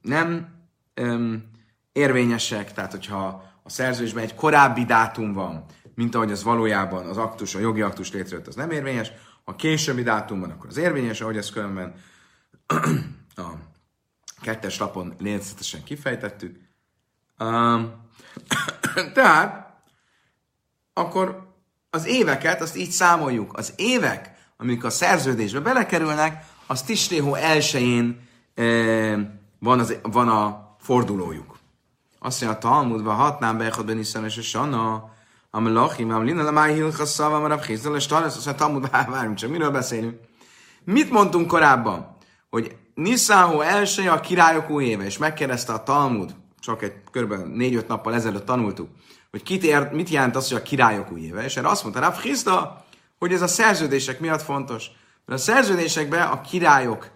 nem 0.00 0.48
ö, 0.94 1.34
érvényesek, 1.92 2.72
tehát 2.72 2.90
hogyha 2.90 3.52
a 3.66 3.70
szerződésben 3.70 4.22
egy 4.22 4.34
korábbi 4.34 4.84
dátum 4.84 5.32
van, 5.32 5.64
mint 5.94 6.14
ahogy 6.14 6.32
az 6.32 6.42
valójában 6.42 7.06
az 7.06 7.16
aktus, 7.16 7.54
a 7.54 7.58
jogi 7.58 7.80
aktus 7.80 8.12
létrejött, 8.12 8.46
az 8.46 8.54
nem 8.54 8.70
érvényes. 8.70 9.12
Ha 9.44 9.56
későbbi 9.56 10.02
dátum 10.02 10.40
van, 10.40 10.50
akkor 10.50 10.66
az 10.68 10.76
érvényes, 10.76 11.20
ahogy 11.20 11.36
ezt 11.36 11.52
különben 11.52 11.94
a 13.36 13.48
kettes 14.40 14.78
lapon 14.78 15.14
részletesen 15.18 15.84
kifejtettük. 15.84 16.56
Um, 17.38 17.92
tehát, 19.14 19.82
akkor 20.92 21.52
az 21.90 22.06
éveket, 22.06 22.60
azt 22.60 22.76
így 22.76 22.90
számoljuk. 22.90 23.58
Az 23.58 23.72
évek, 23.76 24.30
amik 24.56 24.84
a 24.84 24.90
szerződésbe 24.90 25.60
belekerülnek, 25.60 26.46
az 26.66 26.82
Tistéhó 26.82 27.34
elsőjén 27.34 28.28
e, 28.54 28.64
van, 29.58 29.78
az, 29.78 29.98
van 30.02 30.28
a 30.28 30.76
fordulójuk. 30.78 31.53
Azt 32.24 32.40
mondja, 32.40 32.58
a 32.58 32.60
Talmudva 32.60 33.12
hatnám 33.12 33.58
bechad 33.58 33.86
ben 33.86 33.98
Iszan 33.98 34.24
és 34.24 34.36
a 34.36 34.42
Sana, 34.42 35.10
a 35.50 35.60
Melachim, 35.60 36.10
a 36.10 36.20
Lina, 36.20 36.46
a 36.46 36.50
Máj 36.50 36.74
Hilchaszav, 36.74 37.44
a 37.44 37.46
Rav 37.46 37.60
Chizal, 37.60 37.96
és 37.96 38.06
Talasz, 38.06 38.36
azt 38.36 38.46
mondja, 38.46 38.64
Talmud, 38.64 38.90
várjunk 39.14 39.36
csak, 39.36 39.50
miről 39.50 39.70
beszélünk? 39.70 40.20
Mit 40.84 41.10
mondtunk 41.10 41.46
korábban? 41.46 42.16
Hogy 42.50 42.76
Niszáhó 42.94 43.60
elsője 43.60 44.12
a 44.12 44.20
királyok 44.20 44.70
új 44.70 44.84
éve, 44.84 45.04
és 45.04 45.18
megkérdezte 45.18 45.72
a 45.72 45.82
Talmud, 45.82 46.34
csak 46.58 46.82
egy 46.82 46.92
kb. 47.10 47.32
4-5 47.32 47.86
nappal 47.86 48.14
ezelőtt 48.14 48.44
tanultuk, 48.44 48.88
hogy 49.30 49.42
kit 49.42 49.64
ér, 49.64 49.90
mit 49.92 50.08
jelent 50.08 50.36
az, 50.36 50.48
hogy 50.48 50.58
a 50.58 50.62
királyok 50.62 51.12
új 51.12 51.20
éve, 51.20 51.44
és 51.44 51.56
erre 51.56 51.68
azt 51.68 51.82
mondta 51.82 52.00
Rav 52.00 52.20
Chizda, 52.20 52.84
hogy 53.18 53.32
ez 53.32 53.42
a 53.42 53.46
szerződések 53.46 54.20
miatt 54.20 54.42
fontos. 54.42 54.90
Mert 55.24 55.40
a 55.40 55.42
szerződésekben 55.42 56.28
a 56.28 56.40
királyok 56.40 57.10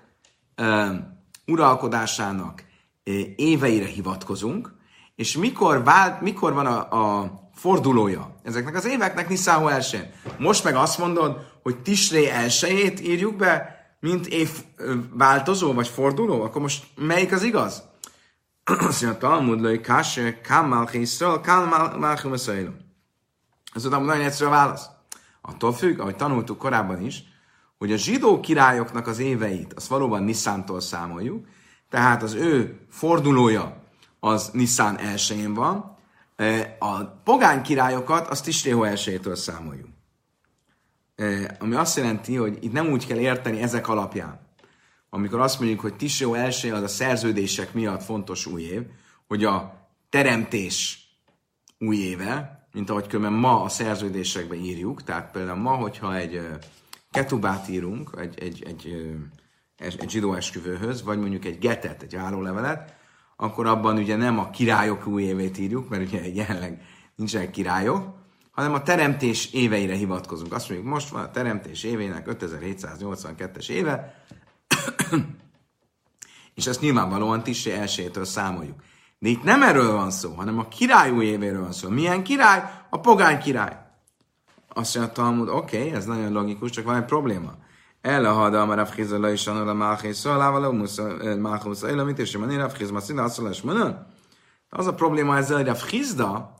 uh, 0.57 0.94
uralkodásának 1.47 2.64
éveire 3.37 3.87
hivatkozunk, 3.87 4.77
és 5.18 5.37
mikor, 5.37 5.85
vált, 5.85 6.20
mikor 6.20 6.52
van 6.52 6.66
a, 6.66 7.20
a 7.20 7.31
fordulója 7.54 8.37
ezeknek 8.42 8.74
az 8.74 8.87
éveknek 8.87 9.28
Niszáhu 9.28 9.68
elsőn. 9.68 10.11
Most 10.38 10.64
meg 10.64 10.74
azt 10.74 10.98
mondod, 10.98 11.37
hogy 11.62 11.83
Tisré 11.83 12.28
elsőjét 12.28 13.00
írjuk 13.00 13.37
be, 13.37 13.76
mint 14.00 14.26
év 14.26 14.50
változó 15.12 15.72
vagy 15.72 15.88
forduló, 15.88 16.42
akkor 16.42 16.61
most 16.61 16.87
melyik 16.96 17.33
az 17.33 17.42
igaz? 17.42 17.83
Azt 18.88 19.02
mondja, 19.02 19.18
Talmud 19.18 19.61
lőj, 19.61 19.81
káse, 19.81 20.40
kám 20.40 20.68
malchiszről, 20.68 21.40
kám 21.40 21.68
malchiszről. 21.98 22.74
Ez 23.74 23.85
a 23.85 23.88
nagyon 23.88 24.24
egyszerű 24.24 24.50
a 24.50 24.52
válasz. 24.52 24.87
Attól 25.40 25.72
függ, 25.72 25.98
ahogy 25.98 26.16
tanultuk 26.16 26.59
korábban 26.59 27.04
is, 27.04 27.22
hogy 27.78 27.92
a 27.92 27.96
zsidó 27.96 28.40
királyoknak 28.40 29.07
az 29.07 29.18
éveit, 29.18 29.72
azt 29.72 29.88
valóban 29.88 30.22
Niszántól 30.22 30.81
számoljuk, 30.81 31.46
tehát 31.90 32.22
az 32.22 32.35
ő 32.35 32.81
fordulója 32.90 33.78
az 34.20 34.50
Nissan 34.52 34.98
elsőjén 34.98 35.54
van, 35.54 35.96
a 36.78 37.04
pogány 37.04 37.62
királyokat 37.62 38.28
azt 38.28 38.44
Tisrého 38.44 38.85
elsőjétől 38.85 39.37
számoljuk. 39.37 39.88
Ami 41.59 41.74
azt 41.74 41.96
jelenti, 41.96 42.35
hogy 42.35 42.59
itt 42.61 42.72
nem 42.72 42.87
úgy 42.87 43.07
kell 43.07 43.18
érteni 43.18 43.62
ezek 43.62 43.88
alapján, 43.88 44.40
amikor 45.11 45.40
azt 45.40 45.59
mondjuk, 45.59 45.81
hogy 45.81 45.96
Tisrého 45.96 46.35
elsője 46.35 46.74
az 46.74 46.83
a 46.83 46.88
szerződések 46.88 47.72
miatt 47.72 48.02
fontos 48.02 48.46
új 48.46 48.62
év, 48.62 48.83
hogy 49.26 49.44
a 49.44 49.88
teremtés 50.09 51.09
új 51.78 51.96
éve, 51.96 52.66
mint 52.72 52.90
ahogy 52.90 53.07
különben 53.07 53.40
ma 53.40 53.62
a 53.62 53.68
szerződésekben 53.68 54.59
írjuk, 54.59 55.02
tehát 55.02 55.31
például 55.31 55.59
ma, 55.59 55.70
hogyha 55.70 56.16
egy 56.16 56.48
ketubát 57.11 57.68
írunk, 57.68 58.11
egy, 58.18 58.38
egy, 58.40 58.62
egy, 58.66 58.92
egy, 59.76 59.96
egy 60.00 60.11
zsidó 60.11 60.35
esküvőhöz, 60.35 61.02
vagy 61.02 61.18
mondjuk 61.18 61.44
egy 61.44 61.59
getet, 61.59 62.02
egy 62.02 62.16
állólevelet, 62.16 62.98
akkor 63.40 63.66
abban 63.66 63.96
ugye 63.96 64.16
nem 64.16 64.38
a 64.38 64.51
királyok 64.51 65.07
új 65.07 65.22
évét 65.22 65.59
írjuk, 65.59 65.88
mert 65.88 66.03
ugye 66.03 66.29
jelenleg 66.35 66.83
nincsenek 67.14 67.51
királyok, 67.51 68.14
hanem 68.51 68.74
a 68.74 68.83
teremtés 68.83 69.53
éveire 69.53 69.94
hivatkozunk. 69.94 70.53
Azt 70.53 70.68
mondjuk, 70.68 70.90
most 70.92 71.09
van 71.09 71.22
a 71.22 71.31
teremtés 71.31 71.83
évének 71.83 72.27
5782-es 72.31 73.68
éve, 73.68 74.24
és 76.55 76.66
ezt 76.66 76.81
nyilvánvalóan 76.81 77.42
Tissé 77.42 77.72
elsőjétől 77.72 78.24
számoljuk. 78.24 78.83
De 79.18 79.29
itt 79.29 79.42
nem 79.42 79.62
erről 79.62 79.92
van 79.92 80.11
szó, 80.11 80.33
hanem 80.33 80.59
a 80.59 80.68
király 80.68 81.11
új 81.11 81.24
évéről 81.24 81.62
van 81.62 81.72
szó. 81.72 81.88
Milyen 81.88 82.22
király? 82.22 82.62
A 82.90 83.01
pogány 83.01 83.38
király. 83.38 83.77
Azt 84.68 84.94
mondja 84.96 85.12
a 85.12 85.16
Talmud, 85.16 85.48
oké, 85.48 85.79
okay, 85.79 85.92
ez 85.92 86.05
nagyon 86.05 86.33
logikus, 86.33 86.70
csak 86.70 86.85
van 86.85 86.96
egy 86.96 87.05
probléma. 87.05 87.55
El 88.09 88.25
a 88.25 88.33
hada, 88.33 88.61
amara 88.61 88.87
fchiza 88.87 89.18
la 89.18 89.31
is 89.31 89.47
anul 89.47 89.68
a 89.68 89.75
máhé 89.75 90.12
szalával, 90.12 90.64
a 90.64 90.73
máhúsza 91.37 91.87
eh, 91.87 91.92
élamit, 91.92 92.18
és 92.18 92.37
manira 92.37 92.68
fchiz 92.68 92.90
maszina, 92.90 93.23
asszalás 93.23 93.61
manon. 93.61 94.07
Az 94.71 94.87
a 94.87 94.94
probléma 94.94 95.37
ezzel, 95.37 95.57
hogy 95.57 95.68
a 95.68 95.75
fchizda 95.75 96.55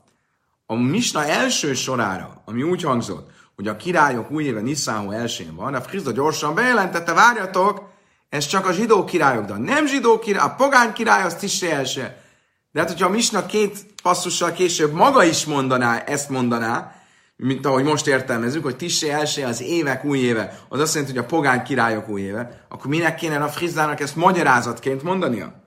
a 0.65 0.75
misna 0.75 1.25
első 1.25 1.73
sorára, 1.73 2.41
ami 2.45 2.63
úgy 2.63 2.83
hangzott, 2.83 3.29
hogy 3.55 3.67
a 3.67 3.75
királyok 3.75 4.31
új 4.31 4.43
éve 4.43 4.61
Niszáhó 4.61 5.11
elsőn 5.11 5.55
van, 5.55 5.73
a 5.73 5.81
fchizda 5.81 6.11
gyorsan 6.11 6.55
bejelentette, 6.55 7.13
várjatok, 7.13 7.83
ez 8.29 8.45
csak 8.45 8.65
a 8.65 8.71
zsidó 8.71 9.03
királyok, 9.03 9.45
de 9.45 9.53
a 9.53 9.57
nem 9.57 9.85
zsidó 9.87 10.19
király, 10.19 10.45
a 10.45 10.55
pogány 10.55 10.93
király 10.93 11.23
az 11.23 11.35
tisé 11.35 11.71
első. 11.71 12.15
De 12.71 12.79
hát, 12.79 12.89
hogyha 12.89 13.07
a 13.07 13.11
misna 13.11 13.45
két 13.45 13.85
passzussal 14.03 14.51
később 14.51 14.93
maga 14.93 15.23
is 15.23 15.45
mondaná, 15.45 15.97
ezt 15.97 16.29
mondaná, 16.29 16.98
mint 17.41 17.65
ahogy 17.65 17.83
most 17.83 18.07
értelmezünk, 18.07 18.63
hogy 18.63 18.75
Tissé 18.75 19.09
első 19.09 19.43
az 19.43 19.61
évek 19.61 20.03
új 20.03 20.19
éve, 20.19 20.59
az 20.69 20.79
azt 20.79 20.93
jelenti, 20.93 21.15
hogy 21.15 21.25
a 21.25 21.27
pogány 21.27 21.63
királyok 21.63 22.09
új 22.09 22.21
éve, 22.21 22.65
akkor 22.69 22.89
minek 22.89 23.15
kéne 23.15 23.43
a 23.43 23.47
Frizdának 23.47 23.99
ezt 23.99 24.15
magyarázatként 24.15 25.03
mondania? 25.03 25.63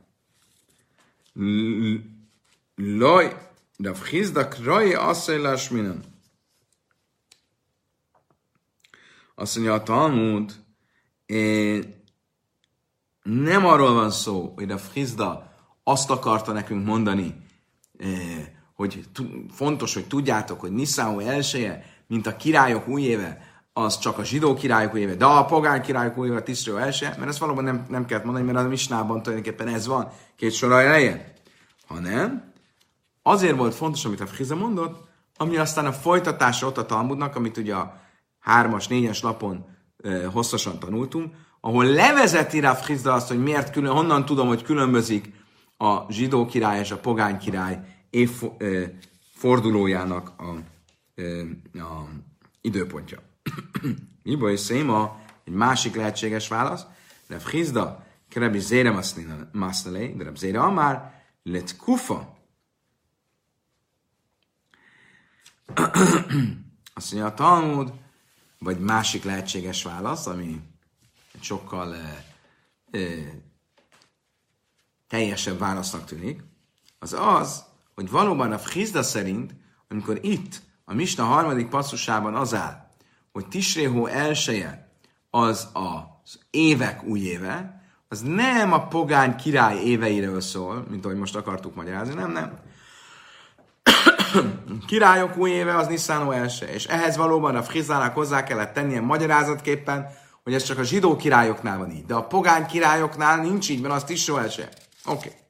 Loj, 2.74 3.36
de 3.76 3.90
a 3.90 3.94
Frizda 3.94 4.48
kraj 4.48 4.94
asszajlás 4.94 5.68
minen. 5.68 6.04
Azt 9.34 9.54
mondja 9.54 9.74
a 9.74 9.82
Talmud, 9.82 10.52
nem 13.22 13.66
arról 13.66 13.92
van 13.92 14.10
szó, 14.10 14.52
hogy 14.54 14.70
a 14.70 14.78
Frizda 14.78 15.54
azt 15.82 16.10
akarta 16.10 16.52
nekünk 16.52 16.86
mondani, 16.86 17.46
hogy 18.74 19.04
fontos, 19.50 19.94
hogy 19.94 20.06
tudjátok, 20.06 20.60
hogy 20.60 20.72
Niszáó 20.72 21.18
elsője, 21.18 21.84
mint 22.06 22.26
a 22.26 22.36
királyok 22.36 22.88
új 22.88 23.02
éve, 23.02 23.50
az 23.72 23.98
csak 23.98 24.18
a 24.18 24.24
zsidó 24.24 24.54
királyok 24.54 24.94
új 24.94 25.00
éve, 25.00 25.14
de 25.14 25.24
a 25.24 25.44
pogány 25.44 25.80
királyok 25.80 26.18
új 26.18 26.26
éve 26.26 26.36
a 26.36 26.42
tisztről 26.42 26.78
első, 26.78 27.06
mert 27.06 27.28
ezt 27.28 27.38
valóban 27.38 27.64
nem, 27.64 27.86
nem 27.88 28.06
kellett 28.06 28.24
mondani, 28.24 28.44
mert 28.46 28.58
a 28.58 28.68
misnában 28.68 29.22
tulajdonképpen 29.22 29.68
ez 29.68 29.86
van, 29.86 30.08
két 30.36 30.52
sor 30.52 30.72
elején. 30.72 31.24
Hanem 31.86 32.52
azért 33.22 33.56
volt 33.56 33.74
fontos, 33.74 34.04
amit 34.04 34.20
a 34.20 34.26
Friza 34.26 34.56
mondott, 34.56 35.08
ami 35.36 35.56
aztán 35.56 35.86
a 35.86 35.92
folytatása 35.92 36.66
ott 36.66 36.78
a 36.78 36.86
Talmudnak, 36.86 37.36
amit 37.36 37.56
ugye 37.56 37.74
a 37.74 38.00
hármas, 38.40 38.88
négyes 38.88 39.22
lapon 39.22 39.64
e, 40.04 40.26
hosszasan 40.26 40.78
tanultunk, 40.78 41.34
ahol 41.60 41.84
levezeti 41.84 42.60
rá 42.60 42.74
Frizda 42.74 43.12
azt, 43.12 43.28
hogy 43.28 43.42
miért 43.42 43.70
külön, 43.70 43.92
honnan 43.92 44.24
tudom, 44.24 44.46
hogy 44.46 44.62
különbözik 44.62 45.32
a 45.76 46.12
zsidó 46.12 46.46
király 46.46 46.78
és 46.78 46.90
a 46.90 46.98
pogány 46.98 47.38
király 47.38 47.80
évfordulójának 48.12 50.32
a, 50.36 50.56
a 51.78 52.08
időpontja. 52.60 53.22
Mi 54.24 54.36
baj, 54.36 54.56
széma, 54.56 55.20
egy 55.44 55.52
másik 55.52 55.94
lehetséges 55.94 56.48
válasz, 56.48 56.84
de 57.26 57.38
Frizda, 57.38 58.06
Kerebi 58.28 58.58
Zére 58.58 59.00
Masznalé, 59.52 60.12
de 60.12 60.32
Zére 60.34 60.60
Amár, 60.60 61.22
lett 61.42 61.76
kufa. 61.76 62.36
Azt 66.94 67.12
mondja 67.12 67.30
a 67.30 67.34
Talmud, 67.34 67.92
vagy 68.58 68.78
másik 68.78 69.24
lehetséges 69.24 69.82
válasz, 69.82 70.26
ami 70.26 70.60
sokkal 71.40 71.94
e, 71.94 72.24
e, 72.90 73.00
teljesebb 75.08 75.58
válasznak 75.58 76.04
tűnik, 76.04 76.42
az 76.98 77.12
az, 77.12 77.70
hogy 77.94 78.10
valóban 78.10 78.52
a 78.52 78.58
Frizda 78.58 79.02
szerint, 79.02 79.54
amikor 79.88 80.18
itt, 80.22 80.62
a 80.84 80.94
Misna 80.94 81.24
harmadik 81.24 81.68
passzusában 81.68 82.34
az 82.34 82.54
áll, 82.54 82.88
hogy 83.32 83.48
Tisréhó 83.48 84.06
elsője 84.06 84.90
az 85.30 85.68
az 85.72 86.38
évek 86.50 87.02
új 87.04 87.20
éve, 87.20 87.82
az 88.08 88.20
nem 88.20 88.72
a 88.72 88.86
pogány 88.86 89.36
király 89.36 89.78
éveiről 89.78 90.40
szól, 90.40 90.86
mint 90.90 91.04
ahogy 91.04 91.16
most 91.16 91.36
akartuk 91.36 91.74
magyarázni, 91.74 92.14
nem, 92.14 92.30
nem. 92.30 92.58
Királyok 94.86 95.36
új 95.36 95.50
éve 95.50 95.76
az 95.76 95.86
Nisztánó 95.86 96.30
első, 96.30 96.66
és 96.66 96.84
ehhez 96.84 97.16
valóban 97.16 97.56
a 97.56 97.62
Frizának 97.62 98.14
hozzá 98.14 98.44
kellett 98.44 98.72
tennie 98.72 99.00
magyarázatképpen, 99.00 100.06
hogy 100.42 100.54
ez 100.54 100.62
csak 100.62 100.78
a 100.78 100.82
zsidó 100.82 101.16
királyoknál 101.16 101.78
van 101.78 101.90
így, 101.90 102.04
de 102.04 102.14
a 102.14 102.26
pogány 102.26 102.66
királyoknál 102.66 103.40
nincs 103.40 103.68
így, 103.68 103.80
mert 103.80 103.94
az 103.94 104.04
Tisró 104.04 104.36
első. 104.36 104.68
Oké. 105.04 105.28
Okay. 105.28 105.40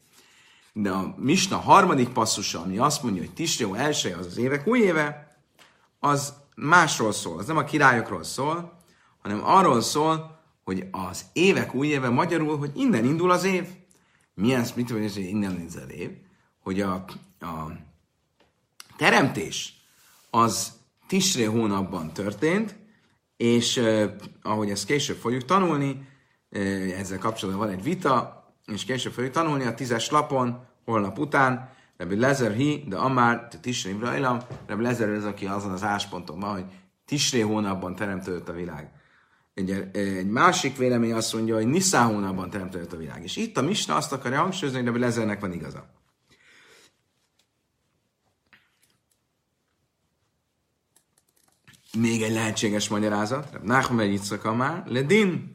De 0.73 0.91
a 0.91 1.15
Misna 1.19 1.57
harmadik 1.57 2.09
passzusa, 2.09 2.61
ami 2.61 2.79
azt 2.79 3.03
mondja, 3.03 3.23
hogy 3.23 3.35
Tisró 3.35 3.75
első 3.75 4.17
az 4.19 4.27
az 4.27 4.39
évek 4.39 4.67
új 4.67 4.81
éve, 4.81 5.37
az 5.99 6.35
másról 6.55 7.13
szól, 7.13 7.39
az 7.39 7.47
nem 7.47 7.57
a 7.57 7.65
királyokról 7.65 8.23
szól, 8.23 8.79
hanem 9.23 9.45
arról 9.45 9.81
szól, 9.81 10.41
hogy 10.65 10.87
az 10.91 11.25
évek 11.33 11.75
új 11.75 11.87
éve 11.87 12.09
magyarul, 12.09 12.59
hogy 12.59 12.71
innen 12.75 13.05
indul 13.05 13.31
az 13.31 13.45
év. 13.45 13.67
Milyen, 14.35 14.67
mit 14.75 14.91
mondja, 14.91 15.11
hogy 15.13 15.23
innen 15.23 15.61
indul 15.61 15.83
az 15.83 15.91
év? 15.91 16.11
Hogy 16.63 16.81
a, 16.81 17.05
a 17.41 17.73
teremtés 18.97 19.75
az 20.31 20.73
Tisré 21.07 21.45
hónapban 21.45 22.13
történt, 22.13 22.77
és 23.37 23.77
eh, 23.77 24.11
ahogy 24.43 24.71
ezt 24.71 24.87
később 24.87 25.17
fogjuk 25.17 25.45
tanulni, 25.45 26.09
eh, 26.51 26.99
ezzel 26.99 27.19
kapcsolatban 27.19 27.67
van 27.67 27.77
egy 27.77 27.83
vita, 27.83 28.42
és 28.67 28.85
később 28.85 29.13
fogjuk 29.13 29.33
tanulni 29.33 29.65
a 29.65 29.75
tízes 29.75 30.11
lapon, 30.11 30.67
holnap 30.85 31.19
után, 31.19 31.71
Rebbi 31.97 32.17
Lezer 32.17 32.53
hi, 32.53 32.85
de 32.89 32.97
Amár, 32.97 33.49
te 33.49 33.59
Tisré 33.59 33.91
Ibrahim, 33.91 34.39
Rebbi 34.67 34.83
Lezer 34.83 35.09
az, 35.09 35.25
aki 35.25 35.47
azon 35.47 35.71
az 35.71 35.83
ásponton 35.83 36.41
van, 36.41 36.53
hogy 36.53 36.65
Tisré 37.05 37.41
hónapban 37.41 37.95
teremtődött 37.95 38.49
a 38.49 38.53
világ. 38.53 38.91
Egy, 39.55 39.71
egy 39.93 40.29
másik 40.29 40.77
vélemény 40.77 41.13
azt 41.13 41.33
mondja, 41.33 41.55
hogy 41.55 41.67
Niszá 41.67 42.05
hónapban 42.05 42.51
teremtődött 42.51 42.93
a 42.93 42.97
világ. 42.97 43.23
És 43.23 43.37
itt 43.37 43.57
a 43.57 43.63
Misna 43.63 43.97
azt 43.97 44.13
akarja 44.13 44.39
hangsúlyozni, 44.39 44.81
hogy 44.81 44.89
Rebbi 44.89 44.99
Lezernek 45.01 45.41
van 45.41 45.53
igaza. 45.53 45.87
Még 51.99 52.23
egy 52.23 52.33
lehetséges 52.33 52.89
magyarázat. 52.89 53.53
Reb 53.53 53.65
Nachman 53.65 54.01
egy 54.01 54.41
már, 54.57 54.83
Ledin. 54.87 55.52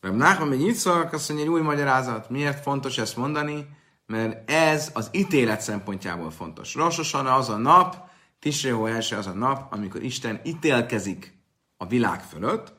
Reb 0.00 0.14
Nachman 0.14 0.52
egy 0.52 0.60
Yitzhak, 0.60 1.12
azt 1.12 1.28
mondja 1.28 1.46
egy 1.46 1.52
új 1.52 1.60
magyarázat. 1.60 2.30
Miért 2.30 2.62
fontos 2.62 2.98
ezt 2.98 3.16
mondani? 3.16 3.66
mert 4.10 4.50
ez 4.50 4.90
az 4.94 5.08
ítélet 5.12 5.60
szempontjából 5.60 6.30
fontos. 6.30 6.74
Rososan 6.74 7.26
az 7.26 7.48
a 7.48 7.56
nap, 7.56 8.08
Tisréhó 8.38 8.86
első 8.86 9.16
az 9.16 9.26
a 9.26 9.32
nap, 9.32 9.72
amikor 9.72 10.02
Isten 10.02 10.40
ítélkezik 10.44 11.38
a 11.76 11.86
világ 11.86 12.22
fölött, 12.22 12.72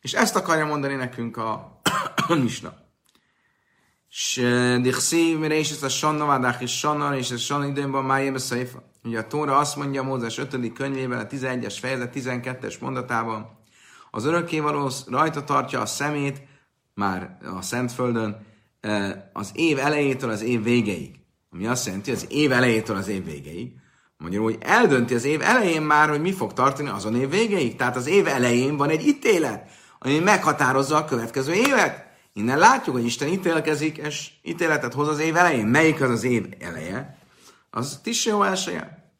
és 0.00 0.12
ezt 0.12 0.36
akarja 0.36 0.66
mondani 0.66 0.94
nekünk 0.94 1.36
a, 1.36 1.80
a 2.28 2.34
misna. 2.42 2.72
Dichszív, 4.80 5.38
mire 5.38 5.54
is 5.54 5.70
ez 5.70 5.82
a 5.82 5.88
sanna 5.88 6.56
és 6.60 6.78
sanna, 6.78 7.16
és 7.16 7.30
ez 7.30 7.40
sanna 7.40 7.66
időnben 7.66 8.04
májébe 8.04 8.38
széfa. 8.38 8.82
Ugye 9.04 9.18
a 9.18 9.26
Tóra 9.26 9.56
azt 9.56 9.76
mondja 9.76 10.02
Mózes 10.02 10.38
5. 10.38 10.72
könyvében, 10.72 11.18
a 11.18 11.26
11-es 11.26 11.76
fejezet 11.80 12.12
12-es 12.14 12.80
mondatában, 12.80 13.58
az 14.10 14.24
örökkévaló 14.24 14.90
rajta 15.06 15.44
tartja 15.44 15.80
a 15.80 15.86
szemét, 15.86 16.42
már 16.98 17.38
a 17.58 17.62
Szentföldön, 17.62 18.46
az 19.32 19.50
év 19.54 19.78
elejétől 19.78 20.30
az 20.30 20.42
év 20.42 20.62
végéig. 20.62 21.14
Ami 21.50 21.66
azt 21.66 21.86
jelenti, 21.86 22.10
az 22.10 22.26
év 22.28 22.52
elejétől 22.52 22.96
az 22.96 23.08
év 23.08 23.24
végéig. 23.24 23.72
Magyarul, 24.16 24.44
hogy 24.44 24.58
eldönti 24.60 25.14
az 25.14 25.24
év 25.24 25.42
elején 25.42 25.82
már, 25.82 26.08
hogy 26.08 26.20
mi 26.20 26.32
fog 26.32 26.52
tartani 26.52 26.88
azon 26.88 27.16
év 27.16 27.30
végéig. 27.30 27.76
Tehát 27.76 27.96
az 27.96 28.06
év 28.06 28.26
elején 28.26 28.76
van 28.76 28.88
egy 28.88 29.06
ítélet, 29.06 29.70
ami 29.98 30.18
meghatározza 30.18 30.96
a 30.96 31.04
következő 31.04 31.52
évet. 31.52 32.06
Innen 32.32 32.58
látjuk, 32.58 32.96
hogy 32.96 33.04
Isten 33.04 33.28
ítélkezik, 33.28 33.96
és 33.96 34.30
ítéletet 34.42 34.94
hoz 34.94 35.08
az 35.08 35.18
év 35.18 35.36
elején. 35.36 35.66
Melyik 35.66 36.00
az 36.00 36.10
az 36.10 36.24
év 36.24 36.46
eleje? 36.58 37.18
Az 37.70 38.00
Tisreo 38.02 38.42
elsője. 38.42 39.12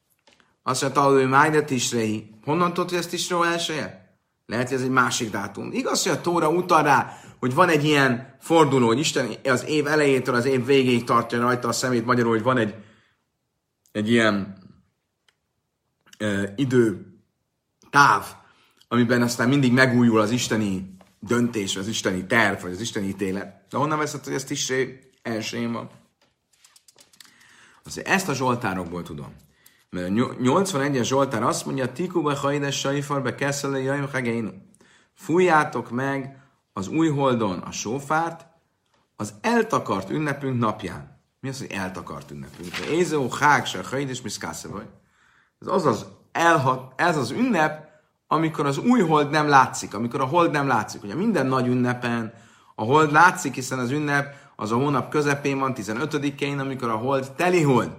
Azt 0.63 0.81
mondja, 0.81 1.01
hogy 1.01 1.29
Májde 1.29 1.63
Tisrei. 1.63 2.29
Honnan 2.43 2.73
tudod, 2.73 2.89
hogy 2.89 2.97
ez 2.97 3.07
Tisreo 3.07 3.43
elsője? 3.43 4.17
Lehet, 4.45 4.67
hogy 4.67 4.77
ez 4.77 4.83
egy 4.83 4.89
másik 4.89 5.31
dátum. 5.31 5.71
Igaz, 5.71 6.03
hogy 6.03 6.11
a 6.11 6.21
Tóra 6.21 6.49
utal 6.49 6.83
rá, 6.83 7.17
hogy 7.39 7.53
van 7.53 7.69
egy 7.69 7.83
ilyen 7.83 8.35
forduló, 8.39 8.87
hogy 8.87 8.99
Isten 8.99 9.29
az 9.43 9.65
év 9.65 9.87
elejétől 9.87 10.35
az 10.35 10.45
év 10.45 10.65
végéig 10.65 11.03
tartja 11.03 11.39
rajta 11.39 11.67
a 11.67 11.71
szemét, 11.71 12.05
magyarul, 12.05 12.31
hogy 12.31 12.43
van 12.43 12.57
egy, 12.57 12.75
egy 13.91 14.09
ilyen 14.09 14.57
e, 16.17 16.53
idő 16.55 17.05
táv, 17.89 18.25
amiben 18.87 19.21
aztán 19.21 19.49
mindig 19.49 19.71
megújul 19.71 20.19
az 20.19 20.31
isteni 20.31 20.97
döntés, 21.19 21.75
az 21.75 21.87
isteni 21.87 22.25
terv, 22.25 22.61
vagy 22.61 22.71
az 22.71 22.81
isteni 22.81 23.07
ítélet. 23.07 23.65
De 23.69 23.77
honnan 23.77 23.97
veszed, 23.97 24.23
hogy 24.23 24.33
ez 24.33 24.43
Tisré 24.43 25.09
elsőjén 25.21 25.71
van? 25.71 25.89
Azért 27.83 28.07
ezt 28.07 28.29
a 28.29 28.33
Zsoltárokból 28.33 29.03
tudom. 29.03 29.35
Mert 29.89 30.07
a 30.07 30.11
81-es 30.11 31.03
Zsoltár 31.03 31.43
azt 31.43 31.65
mondja, 31.65 31.91
Tikuba 31.91 32.35
hajdes 32.35 32.79
sajfarbe 32.79 33.35
keszele 33.35 33.79
jaim 33.79 34.67
Fújjátok 35.13 35.89
meg 35.91 36.39
az 36.79 36.87
új 36.87 37.09
holdon 37.09 37.59
a 37.59 37.71
sófárt, 37.71 38.45
az 39.15 39.33
eltakart 39.41 40.09
ünnepünk 40.09 40.59
napján. 40.59 41.21
Mi 41.39 41.49
az, 41.49 41.57
hogy 41.57 41.71
eltakart 41.71 42.31
ünnepünk? 42.31 42.77
Ézó, 42.77 43.29
hák, 43.39 43.65
se, 43.65 43.83
hajd 43.89 44.09
és 44.09 44.21
vagy. 44.71 44.87
Ez 45.59 45.67
az 45.67 45.85
az, 45.85 46.05
elhat, 46.31 46.93
ez 46.95 47.17
az 47.17 47.31
ünnep, 47.31 47.87
amikor 48.27 48.65
az 48.65 48.77
új 48.77 49.01
hold 49.01 49.29
nem 49.29 49.47
látszik, 49.47 49.93
amikor 49.93 50.21
a 50.21 50.25
hold 50.25 50.51
nem 50.51 50.67
látszik. 50.67 51.03
Ugye 51.03 51.15
minden 51.15 51.45
nagy 51.45 51.67
ünnepen 51.67 52.33
a 52.75 52.83
hold 52.83 53.11
látszik, 53.11 53.53
hiszen 53.53 53.79
az 53.79 53.91
ünnep 53.91 54.35
az 54.55 54.71
a 54.71 54.75
hónap 54.75 55.09
közepén 55.09 55.59
van, 55.59 55.73
15-én, 55.75 56.59
amikor 56.59 56.89
a 56.89 56.95
hold 56.95 57.31
teli 57.31 57.61
hold. 57.61 57.91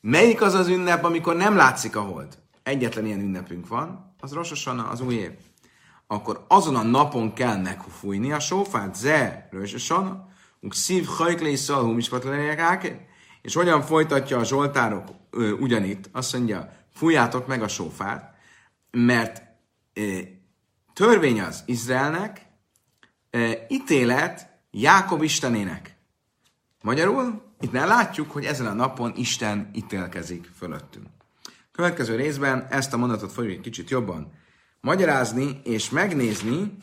Melyik 0.00 0.42
az 0.42 0.54
az 0.54 0.68
ünnep, 0.68 1.04
amikor 1.04 1.36
nem 1.36 1.56
látszik 1.56 1.96
a 1.96 2.00
hold? 2.00 2.38
Egyetlen 2.62 3.06
ilyen 3.06 3.20
ünnepünk 3.20 3.68
van, 3.68 4.14
az 4.20 4.32
Rososan 4.32 4.78
az 4.78 5.00
új 5.00 5.14
év 5.14 5.30
akkor 6.06 6.44
azon 6.48 6.76
a 6.76 6.82
napon 6.82 7.32
kell 7.32 7.56
megfújni 7.56 8.32
a 8.32 8.40
sófát, 8.40 8.94
ze, 8.96 9.48
rösösana, 9.50 10.28
uk 10.60 10.74
szív 10.74 11.06
hajklé 11.06 11.54
szalhum 11.54 11.98
is 11.98 12.10
és 13.42 13.54
hogyan 13.54 13.82
folytatja 13.82 14.38
a 14.38 14.44
zsoltárok 14.44 15.08
ö, 15.30 15.50
ugyanitt, 15.50 16.08
azt 16.12 16.32
mondja, 16.32 16.72
fújjátok 16.94 17.46
meg 17.46 17.62
a 17.62 17.68
sófát, 17.68 18.34
mert 18.90 19.42
ö, 19.92 20.18
törvény 20.92 21.40
az 21.40 21.62
Izraelnek, 21.66 22.46
ö, 23.30 23.50
ítélet 23.68 24.50
Jákob 24.70 25.22
Istenének. 25.22 25.96
Magyarul 26.82 27.42
itt 27.60 27.72
nem 27.72 27.88
látjuk, 27.88 28.30
hogy 28.30 28.44
ezen 28.44 28.66
a 28.66 28.72
napon 28.72 29.12
Isten 29.16 29.70
ítélkezik 29.74 30.50
fölöttünk. 30.56 31.06
Következő 31.72 32.16
részben 32.16 32.66
ezt 32.70 32.92
a 32.92 32.96
mondatot 32.96 33.32
fogjuk 33.32 33.52
egy 33.52 33.60
kicsit 33.60 33.90
jobban 33.90 34.32
magyarázni 34.86 35.60
és 35.64 35.90
megnézni, 35.90 36.76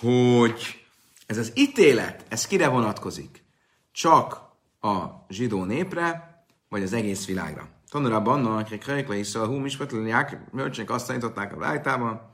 hogy 0.00 0.84
ez 1.26 1.38
az 1.38 1.52
ítélet, 1.54 2.24
ez 2.28 2.46
kire 2.46 2.68
vonatkozik? 2.68 3.44
Csak 3.92 4.40
a 4.80 5.04
zsidó 5.28 5.64
népre, 5.64 6.34
vagy 6.68 6.82
az 6.82 6.92
egész 6.92 7.26
világra. 7.26 7.68
Tanulában, 7.88 8.46
akik 8.46 8.86
le 8.86 9.16
is 9.16 9.26
szól, 9.26 9.46
hú, 9.46 9.54
mispetlenják, 9.54 10.40
bölcsénk 10.52 10.90
azt 10.90 11.06
tanították 11.06 11.56
a 11.56 11.60
rájtában, 11.60 12.30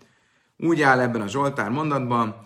úgy 0.57 0.83
áll 0.83 1.00
ebben 1.00 1.20
a 1.20 1.29
Zsoltár 1.29 1.70
mondatban, 1.70 2.42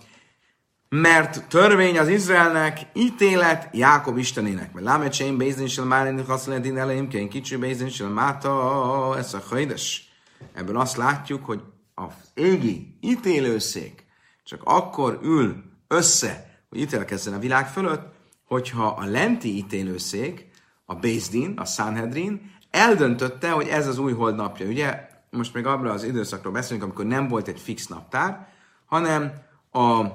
mert 0.88 1.48
törvény 1.48 1.98
az 1.98 2.08
Izraelnek, 2.08 2.78
ítélet 2.92 3.68
Jákob 3.72 4.16
Istenének. 4.18 4.72
Mert 4.72 4.86
lámecseim 4.86 5.36
bézénsel 5.36 5.84
már 5.84 6.06
ennek 6.06 6.28
azt 6.28 6.46
lehet 6.46 7.08
kén 7.08 7.28
kicsi 7.28 7.56
bézénsel 7.56 8.08
máta, 8.08 9.14
ez 9.18 9.34
a 9.34 9.42
hajdes. 9.48 10.12
Ebből 10.54 10.76
azt 10.76 10.96
látjuk, 10.96 11.44
hogy 11.44 11.60
az 12.06 12.30
égi 12.34 12.98
ítélőszék 13.00 14.06
csak 14.44 14.60
akkor 14.64 15.18
ül 15.22 15.64
össze, 15.88 16.60
hogy 16.68 16.80
ítélkezzen 16.80 17.34
a 17.34 17.38
világ 17.38 17.68
fölött, 17.68 18.14
hogyha 18.44 18.86
a 18.86 19.04
lenti 19.04 19.56
ítélőszék, 19.56 20.50
a 20.84 20.94
Bézdin, 20.94 21.58
a 21.58 21.64
Sanhedrin 21.64 22.52
eldöntötte, 22.70 23.50
hogy 23.50 23.66
ez 23.66 23.86
az 23.86 23.98
új 23.98 24.12
holdnapja. 24.12 24.66
Ugye 24.66 25.08
most 25.30 25.54
még 25.54 25.66
abra 25.66 25.92
az 25.92 26.04
időszakról 26.04 26.52
beszélünk, 26.52 26.82
amikor 26.82 27.04
nem 27.04 27.28
volt 27.28 27.48
egy 27.48 27.60
fix 27.60 27.86
naptár, 27.86 28.48
hanem 28.86 29.32
a 29.72 30.06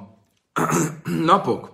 napok, 1.31 1.73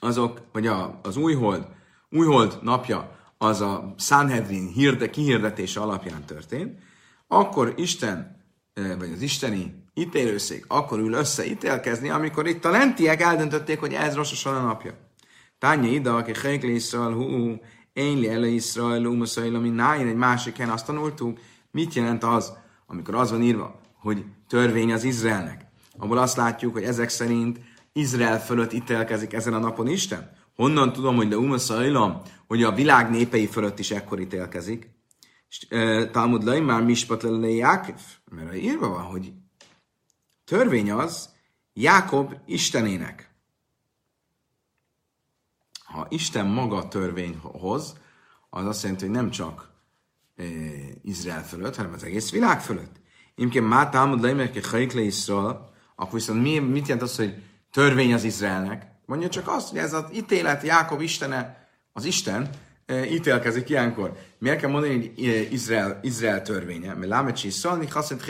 azok, 0.00 0.40
vagy 0.52 0.66
a, 0.66 1.00
az 1.02 1.16
új 1.16 1.34
hold, 1.34 1.66
új 2.10 2.26
hold 2.26 2.58
napja, 2.62 3.16
az 3.38 3.60
a 3.60 3.94
Sanhedrin 3.98 4.68
hírde, 4.68 5.10
kihirdetése 5.10 5.80
alapján 5.80 6.24
történt, 6.24 6.78
akkor 7.28 7.72
Isten, 7.76 8.33
vagy 8.74 9.12
az 9.12 9.20
isteni 9.20 9.74
ítélőszék 9.94 10.64
akkor 10.68 10.98
ül 10.98 11.12
össze 11.12 11.46
ítélkezni, 11.46 12.08
amikor 12.08 12.46
itt 12.46 12.64
a 12.64 12.70
lentiek 12.70 13.20
eldöntötték, 13.20 13.80
hogy 13.80 13.92
ez 13.92 14.14
rososan 14.14 14.54
a 14.54 14.60
napja. 14.60 14.92
Tánya 15.58 15.88
ida, 15.88 16.16
aki 16.16 16.32
Hegli 16.42 16.80
hú, 16.90 17.60
én 17.92 18.18
li 18.18 18.28
ele 18.28 18.46
Iszrael, 18.46 19.04
umaszail, 19.04 19.54
ami 19.54 19.68
nájén 19.68 20.06
egy 20.06 20.16
másik 20.16 20.56
helyen 20.56 20.72
azt 20.72 20.86
tanultuk, 20.86 21.38
mit 21.70 21.94
jelent 21.94 22.24
az, 22.24 22.52
amikor 22.86 23.14
az 23.14 23.30
van 23.30 23.42
írva, 23.42 23.80
hogy 23.98 24.24
törvény 24.48 24.92
az 24.92 25.04
Izraelnek. 25.04 25.66
Abból 25.98 26.18
azt 26.18 26.36
látjuk, 26.36 26.72
hogy 26.72 26.82
ezek 26.82 27.08
szerint 27.08 27.60
Izrael 27.92 28.40
fölött 28.40 28.72
ítélkezik 28.72 29.32
ezen 29.32 29.54
a 29.54 29.58
napon 29.58 29.88
Isten. 29.88 30.30
Honnan 30.56 30.92
tudom, 30.92 31.16
hogy 31.16 31.28
de 31.28 31.36
umaszailom, 31.36 32.20
hogy 32.46 32.62
a 32.62 32.72
világ 32.72 33.10
népei 33.10 33.46
fölött 33.46 33.78
is 33.78 33.90
ekkor 33.90 34.20
ítélkezik? 34.20 34.93
Talmud 36.10 36.42
Lai 36.42 36.60
már 36.60 36.82
mispat 36.82 37.22
le 37.22 37.48
Jákov, 37.48 38.00
mert 38.24 38.54
írva 38.54 38.88
van, 38.88 39.02
hogy 39.02 39.32
törvény 40.44 40.90
az 40.90 41.28
Jákob 41.72 42.34
Istenének 42.46 43.34
ha 45.94 46.06
Isten 46.08 46.46
maga 46.46 46.88
törvény 46.88 47.38
hoz, 47.42 47.96
az 48.50 48.66
azt 48.66 48.82
jelenti, 48.82 49.04
hogy 49.04 49.14
nem 49.14 49.30
csak 49.30 49.70
Izrael 51.02 51.44
fölött, 51.44 51.76
hanem 51.76 51.92
az 51.92 52.04
egész 52.04 52.30
világ 52.30 52.60
fölött. 52.60 53.00
Imként 53.34 53.68
már 53.68 53.90
támad 53.90 54.22
le, 54.22 54.32
mert 54.32 54.66
hajik 54.66 54.92
le 54.92 55.00
Izrael, 55.00 55.72
akkor 55.96 56.14
viszont 56.14 56.42
mi, 56.42 56.58
mit 56.58 56.88
jelent 56.88 57.02
az, 57.02 57.16
hogy 57.16 57.42
törvény 57.70 58.14
az 58.14 58.24
Izraelnek? 58.24 58.86
Mondja 59.06 59.28
csak 59.28 59.48
azt, 59.48 59.68
hogy 59.68 59.78
ez 59.78 59.92
az 59.92 60.04
ítélet, 60.12 60.62
Jákob 60.62 61.00
Istene, 61.00 61.68
az 61.92 62.04
Isten, 62.04 62.50
ítélkezik 62.88 63.68
ilyenkor. 63.68 64.12
Miért 64.38 64.60
kell 64.60 64.70
mondani, 64.70 64.94
hogy 64.94 65.12
Izrael, 65.52 65.98
Izrael 66.02 66.42
törvénye? 66.42 66.94
Mert 66.94 67.08
lámecsi 67.08 67.50
szalni, 67.50 67.86
haszent 67.86 68.24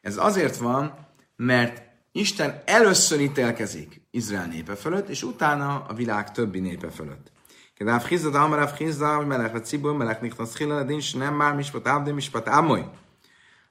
Ez 0.00 0.16
azért 0.16 0.56
van, 0.56 1.08
mert 1.36 1.82
Isten 2.12 2.62
először 2.64 3.20
ítélkezik 3.20 4.02
Izrael 4.10 4.46
népe 4.46 4.74
fölött, 4.74 5.08
és 5.08 5.22
utána 5.22 5.84
a 5.88 5.94
világ 5.94 6.32
többi 6.32 6.60
népe 6.60 6.90
fölött. 6.90 7.32
Kedáv 7.74 8.04
Chizda, 8.04 8.42
Amarav 8.42 8.76
Chizda, 8.76 9.16
hogy 9.16 9.26
melech 9.26 9.60
cibur, 9.60 9.96
melech 9.96 10.22
nichtasz 10.22 10.54
chilaladin, 10.54 10.96
és 10.96 11.12
nem 11.12 11.34
már 11.34 11.54
mispat 11.54 11.88
ávde, 11.88 12.12
mispat 12.12 12.48
ámoly. 12.48 12.90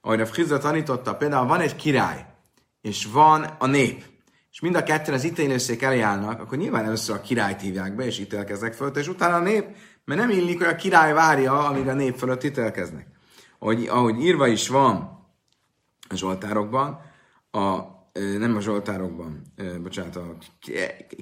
Ahogy 0.00 0.20
a 0.20 0.26
Chizda 0.26 0.58
tanította, 0.58 1.16
például 1.16 1.46
van 1.46 1.60
egy 1.60 1.76
király, 1.76 2.26
és 2.80 3.06
van 3.12 3.42
a 3.58 3.66
nép, 3.66 4.04
és 4.52 4.60
mind 4.60 4.74
a 4.74 4.82
ketten 4.82 5.14
az 5.14 5.24
ítélőszék 5.24 5.82
elé 5.82 6.00
állnak, 6.00 6.40
akkor 6.40 6.58
nyilván 6.58 6.84
először 6.84 7.16
a 7.16 7.20
királyt 7.20 7.60
hívják 7.60 7.94
be, 7.94 8.04
és 8.04 8.18
ítélkeznek 8.18 8.72
föl, 8.72 8.88
és 8.88 9.08
utána 9.08 9.34
a 9.34 9.40
nép, 9.40 9.64
mert 10.04 10.20
nem 10.20 10.30
illik, 10.30 10.58
hogy 10.58 10.66
a 10.66 10.76
király 10.76 11.12
várja, 11.12 11.66
amíg 11.66 11.88
a 11.88 11.94
nép 11.94 12.16
fölött 12.16 12.44
ítélkeznek. 12.44 13.06
Ahogy, 13.58 13.86
ahogy 13.86 14.20
írva 14.20 14.46
is 14.46 14.68
van 14.68 14.96
a 16.08 16.14
Zsoltárokban, 16.14 17.00
a 17.50 17.80
nem 18.38 18.56
a 18.56 18.60
Zsoltárokban, 18.60 19.42
bocsánat, 19.82 20.16
a 20.16 20.36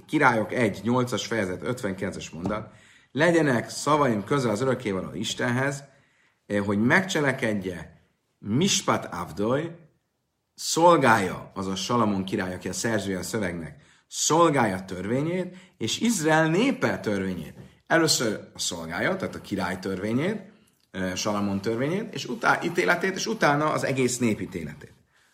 Királyok 0.07 0.53
1, 0.53 0.81
8-as 0.85 1.25
fejezet, 1.27 1.63
59-es 1.65 2.33
mondat, 2.33 2.73
legyenek 3.13 3.69
szavaim 3.69 4.25
közel 4.25 4.51
az 4.51 4.61
örökkévaló 4.61 5.15
Istenhez, 5.15 5.85
hogy 6.65 6.79
megcselekedje 6.79 8.03
Mispat 8.39 9.05
Avdoy, 9.05 9.71
szolgálja, 10.55 11.51
az 11.55 11.67
a 11.67 11.77
Salamon 11.77 12.25
király, 12.25 12.55
aki 12.55 12.69
a 12.69 12.73
szerzője 12.73 13.19
a 13.19 13.23
szövegnek, 13.23 13.83
szolgálja 14.07 14.85
törvényét, 14.85 15.57
és 15.79 16.01
Izrael 16.01 16.49
népe 16.49 16.99
törvényét. 16.99 17.55
Először 17.91 18.41
a 18.55 18.59
szolgálja, 18.59 19.17
tehát 19.17 19.35
a 19.35 19.41
király 19.41 19.79
törvényét, 19.79 20.43
Salamon 21.15 21.61
törvényét, 21.61 22.15
és 22.15 22.27
utána 22.27 22.63
ítéletét, 22.65 23.15
és 23.15 23.27
utána 23.27 23.73
az 23.73 23.85
egész 23.85 24.19
nép 24.19 24.41
ítéletét. 24.41 24.93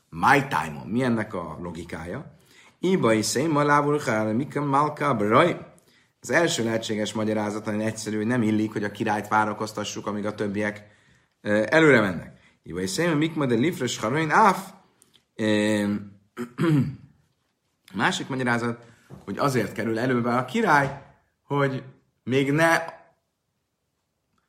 My 0.09 0.47
time 0.49 0.83
mi 0.85 1.03
ennek 1.03 1.35
a 1.35 1.59
logikája? 1.63 2.37
Iba 2.79 3.13
is 3.13 3.27
szém, 3.27 3.51
malábul 3.51 4.01
mika 4.33 4.65
malka 4.65 5.15
braj. 5.15 5.59
Az 6.21 6.31
első 6.31 6.65
lehetséges 6.65 7.13
magyarázat 7.13 7.65
nagyon 7.65 7.81
egyszerű, 7.81 8.17
hogy 8.17 8.27
nem 8.27 8.43
illik, 8.43 8.73
hogy 8.73 8.85
a 8.85 8.91
királyt 8.91 9.29
várakoztassuk, 9.29 10.07
amíg 10.07 10.27
a 10.27 10.35
többiek 10.35 10.85
előre 11.69 12.01
mennek. 12.01 12.39
Iba 12.63 12.81
is 12.81 12.91
szém, 12.91 13.19
mikma 13.19 13.47
de 13.47 13.55
lifres 13.55 13.99
haroin 13.99 14.31
áf. 14.31 14.73
Másik 17.95 18.29
magyarázat, 18.29 18.85
hogy 19.25 19.39
azért 19.39 19.73
kerül 19.73 19.99
előbe 19.99 20.37
a 20.37 20.45
király, 20.45 21.03
hogy 21.43 21.83
még 22.31 22.53
ne 22.53 22.85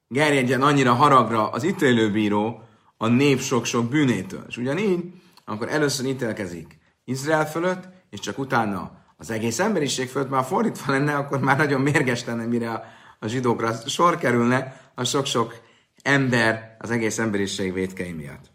gerjedjen 0.07 0.61
annyira 0.61 0.93
haragra 0.93 1.49
az 1.49 1.63
ítélőbíró 1.63 2.61
a 2.97 3.07
nép 3.07 3.39
sok-sok 3.39 3.89
bűnétől. 3.89 4.45
És 4.47 4.57
ugyanígy 4.57 5.03
akkor 5.45 5.69
először 5.69 6.05
ítélkezik 6.05 6.77
Izrael 7.03 7.49
fölött, 7.49 7.87
és 8.09 8.19
csak 8.19 8.37
utána 8.37 9.05
az 9.17 9.29
egész 9.29 9.59
emberiség 9.59 10.09
fölött 10.09 10.29
már 10.29 10.43
fordítva 10.43 10.91
lenne, 10.91 11.15
akkor 11.15 11.39
már 11.39 11.57
nagyon 11.57 11.81
mérges 11.81 12.25
lenne, 12.25 12.45
mire 12.45 12.71
a, 12.71 12.83
a 13.19 13.27
zsidókra 13.27 13.73
sor 13.73 14.17
kerülne 14.17 14.91
a 14.95 15.03
sok-sok 15.03 15.61
ember 16.01 16.75
az 16.79 16.91
egész 16.91 17.17
emberiség 17.17 17.73
vétkei 17.73 18.11
miatt. 18.11 18.51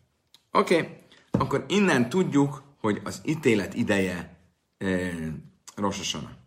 Oké, 0.52 0.74
okay. 0.74 0.88
akkor 1.30 1.64
innen 1.68 2.08
tudjuk, 2.08 2.62
hogy 2.80 3.00
az 3.04 3.20
ítélet 3.24 3.74
ideje 3.74 4.36
e, 4.78 4.86
Rososana. 5.76 6.41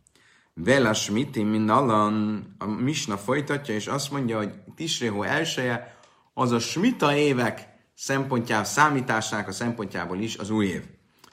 Vela 0.64 0.94
Smiti 0.94 1.44
Minnalan 1.44 2.46
a 2.58 2.66
Misna 2.66 3.18
folytatja, 3.18 3.74
és 3.74 3.88
azt 3.88 4.12
mondja, 4.12 4.38
hogy 4.38 4.54
Tisréhó 4.76 5.24
elsője 5.24 5.98
az 6.34 6.52
a 6.52 6.60
Smita 6.60 7.16
évek 7.16 7.68
szempontjából, 7.94 8.66
számításának 8.66 9.48
a 9.48 9.52
szempontjából 9.52 10.20
is 10.20 10.38
az 10.38 10.50
új 10.50 10.66
év. 10.66 10.84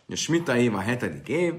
A 0.09 0.15
Smita 0.15 0.57
év 0.57 0.75
a 0.75 0.81
hetedik 0.81 1.29
év, 1.29 1.55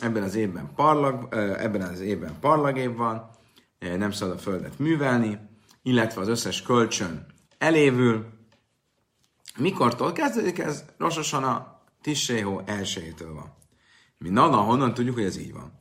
ebben 0.00 0.22
az 0.22 0.34
évben 0.34 0.74
parlag, 0.74 1.34
ebben 1.58 1.82
az 1.82 2.00
évben 2.00 2.38
parlag 2.40 2.76
év 2.76 2.96
van, 2.96 3.30
nem 3.78 4.10
szabad 4.10 4.34
a 4.34 4.38
földet 4.38 4.78
művelni, 4.78 5.38
illetve 5.82 6.20
az 6.20 6.28
összes 6.28 6.62
kölcsön 6.62 7.26
elévül. 7.58 8.26
Mikortól 9.58 10.12
kezdődik 10.12 10.58
ez? 10.58 10.84
Rososan 10.98 11.44
a 11.44 11.82
Tisséhó 12.02 12.62
elsőjétől 12.64 13.34
van. 13.34 13.56
Mi 14.18 14.28
nana, 14.28 14.56
honnan 14.56 14.94
tudjuk, 14.94 15.14
hogy 15.14 15.24
ez 15.24 15.38
így 15.38 15.52
van? 15.52 15.72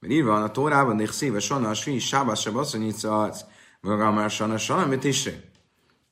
Mert 0.00 0.12
írva 0.12 0.32
van 0.32 0.42
a 0.42 0.50
Tórában, 0.50 0.96
de 0.96 1.06
szíve 1.06 1.38
sana, 1.38 1.68
a 1.68 1.74
svi, 1.74 1.98
sábás, 1.98 2.40
se 2.40 2.50
basszonyítsa, 2.50 3.22
az, 3.22 3.44
vagy 3.80 4.30
sana, 4.30 4.58
sana, 4.58 4.86
mit 4.86 5.00
Tisséhó. 5.00 5.36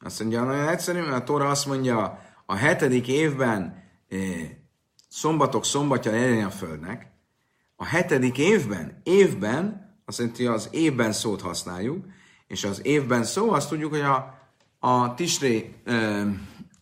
Azt 0.01 0.21
mondja, 0.21 0.45
nagyon 0.45 0.69
egyszerű, 0.69 1.01
mert 1.01 1.13
a 1.13 1.25
Tóra 1.25 1.49
azt 1.49 1.67
mondja, 1.67 2.19
a 2.47 2.55
hetedik 2.55 3.09
évben 3.09 3.83
eh, 4.09 4.19
szombatok 5.09 5.65
szombatja 5.65 6.11
legyen 6.11 6.45
a 6.45 6.51
földnek, 6.51 7.15
a 7.77 7.85
hetedik 7.85 8.39
évben, 8.39 9.01
évben, 9.03 9.95
azt 10.05 10.19
jelenti, 10.19 10.47
az 10.47 10.69
évben 10.73 11.13
szót 11.13 11.41
használjuk, 11.41 12.05
és 12.47 12.65
az 12.65 12.81
évben 12.85 13.25
szó, 13.25 13.53
azt 13.53 13.69
tudjuk, 13.69 13.91
hogy 13.91 14.01
a, 14.01 14.39
a 14.79 15.15
Tisré 15.15 15.75
e, 15.85 15.93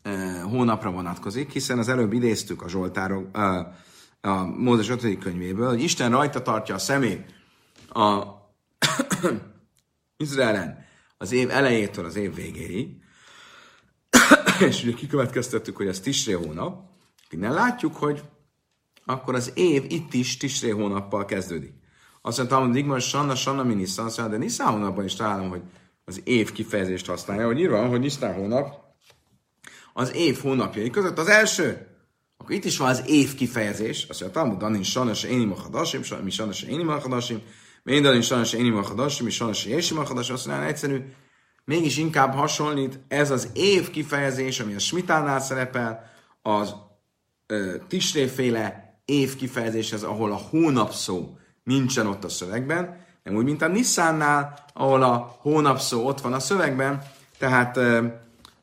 e, 0.03 0.41
hónapra 0.41 0.91
vonatkozik, 0.91 1.53
hiszen 1.53 1.79
az 1.79 1.89
előbb 1.89 2.13
idéztük 2.13 2.63
a 2.63 2.69
Zsoltárok, 2.69 3.37
a, 3.37 3.75
a 4.25 4.45
Mózes 4.45 4.89
5. 4.89 5.19
könyvéből, 5.19 5.69
hogy 5.69 5.83
Isten 5.83 6.11
rajta 6.11 6.43
tartja 6.43 6.75
a 6.75 6.79
szemét 6.79 7.35
a 7.89 8.23
Izraelen 10.17 10.85
az 11.19 11.33
év 11.33 11.51
elejétől 11.51 12.05
az 12.05 12.17
év 12.17 12.35
végéig, 12.35 12.89
és 14.69 14.83
ugye 14.83 14.93
kikövetkeztettük, 14.93 15.77
hogy 15.77 15.87
ez 15.87 16.01
Tisré 16.01 16.33
hónap, 16.33 16.93
Innen 17.31 17.53
látjuk, 17.53 17.97
hogy 17.97 18.23
akkor 19.05 19.35
az 19.35 19.53
év 19.55 19.85
itt 19.89 20.15
is 20.15 20.37
Tisré 20.37 20.71
hónappal 20.71 21.25
kezdődik. 21.25 21.73
Azt 22.23 22.37
mondta, 22.37 22.61
hogy 22.61 22.71
Digmar 22.71 23.01
Sanna, 23.01 23.35
Sanna, 23.35 23.63
mi 23.63 23.83
azt 23.83 23.97
mondja, 23.99 24.29
de 24.29 24.37
Nisztán 24.37 24.73
hónapban 24.73 25.05
is 25.05 25.15
találom, 25.15 25.49
hogy 25.49 25.63
az 26.05 26.21
év 26.25 26.53
kifejezést 26.53 27.07
használja, 27.07 27.47
hogy 27.47 27.59
írva, 27.59 27.87
hogy 27.87 28.01
Nisztán 28.01 28.35
hónap 28.35 28.83
az 29.93 30.15
év 30.15 30.41
hónapjai 30.41 30.91
között 30.91 31.19
az 31.19 31.29
első. 31.29 31.94
Akkor 32.45 32.57
itt 32.57 32.65
is 32.65 32.77
van 32.77 32.89
az 32.89 33.03
év 33.07 33.35
kifejezés, 33.35 34.07
azt 34.09 34.21
mondja, 34.21 34.41
Talmud 34.41 34.59
Danin 34.59 34.83
Sanna, 34.83 35.15
se 35.15 35.29
Énim 35.29 35.53
a 35.53 35.55
Hadasim, 35.55 36.01
mi 36.23 36.31
Sanna, 36.31 36.53
se 36.53 36.67
Énim 36.67 36.89
a 36.89 36.99
Hadasim, 36.99 37.43
mi 37.83 38.01
Danin 38.01 38.23
Sanna, 38.23 38.45
se 38.45 38.57
Énim 38.57 38.77
a 38.77 38.83
Hadasim, 38.83 39.25
mi 39.25 39.31
Sanna, 39.31 39.53
se 39.53 39.69
Jésim 39.69 39.99
a 39.99 40.05
Hadasim, 40.05 40.35
azt 40.35 40.47
mondja, 40.47 40.67
egyszerű, 40.67 41.01
mégis 41.65 41.97
inkább 41.97 42.35
hasonlít 42.35 43.01
ez 43.09 43.31
az 43.31 43.49
év 43.53 43.91
kifejezés, 43.91 44.61
ami 44.61 44.75
a 44.75 44.79
Smitánál 44.79 45.41
szerepel, 45.41 46.11
az 46.43 46.75
Tisréféle 47.89 48.99
év 49.05 49.37
kifejezéshez, 49.37 50.03
ahol 50.03 50.33
a 50.33 50.41
hónap 50.51 50.93
szó 50.93 51.37
nincsen 51.63 52.07
ott 52.07 52.25
a 52.25 52.29
szövegben, 52.29 53.05
nem 53.23 53.37
úgy, 53.37 53.45
mint 53.45 53.63
a 53.63 53.69
Nissánnál, 53.69 54.65
ahol 54.73 55.03
a 55.03 55.37
hónap 55.41 55.79
szó 55.79 56.07
ott 56.07 56.21
van 56.21 56.33
a 56.33 56.41
szövegben, 56.41 57.03
tehát 57.39 57.79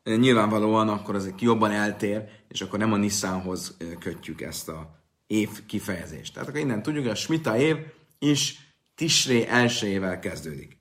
nyilvánvalóan 0.04 0.90
akkor 0.90 1.16
az 1.16 1.34
jobban 1.40 1.72
eltér, 1.72 2.24
és 2.48 2.62
akkor 2.62 2.80
nem 2.80 2.94
a 2.94 2.98
Nissanhoz 2.98 3.78
kötjük 4.00 4.42
ezt 4.42 4.70
a 4.70 5.00
év 5.28 5.66
kifejezést. 5.66 6.34
Tehát 6.34 6.50
akkor 6.50 6.62
innen 6.62 6.82
tudjuk, 6.82 7.04
hogy 7.04 7.12
a 7.12 7.16
Smita 7.16 7.58
év 7.58 7.78
is 8.20 8.60
Tisré 8.96 9.46
elsőjével 9.48 10.20
kezdődik. 10.20 10.78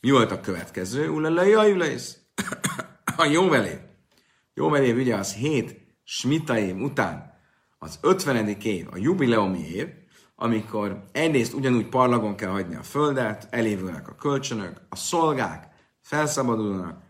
Mi 0.00 0.10
volt 0.10 0.30
a 0.30 0.40
következő? 0.40 1.08
Ulalai 1.08 1.52
ajulaisz. 1.52 2.18
A 3.16 3.24
jóvelév. 3.24 3.78
Jóvelév 4.54 4.96
ugye 4.96 5.16
az 5.16 5.34
hét 5.34 5.80
Smita 6.04 6.58
év 6.58 6.76
után 6.76 7.38
az 7.78 7.98
50. 8.00 8.48
év, 8.48 8.86
a 8.90 8.96
jubileumi 8.96 9.68
év, 9.68 9.88
amikor 10.36 11.04
egyrészt 11.12 11.52
ugyanúgy 11.52 11.88
parlagon 11.88 12.36
kell 12.36 12.50
hagyni 12.50 12.74
a 12.74 12.82
földet, 12.82 13.48
elévülnek 13.50 14.08
a 14.08 14.14
kölcsönök, 14.14 14.80
a 14.88 14.96
szolgák 14.96 15.68
felszabadulnak, 16.00 17.02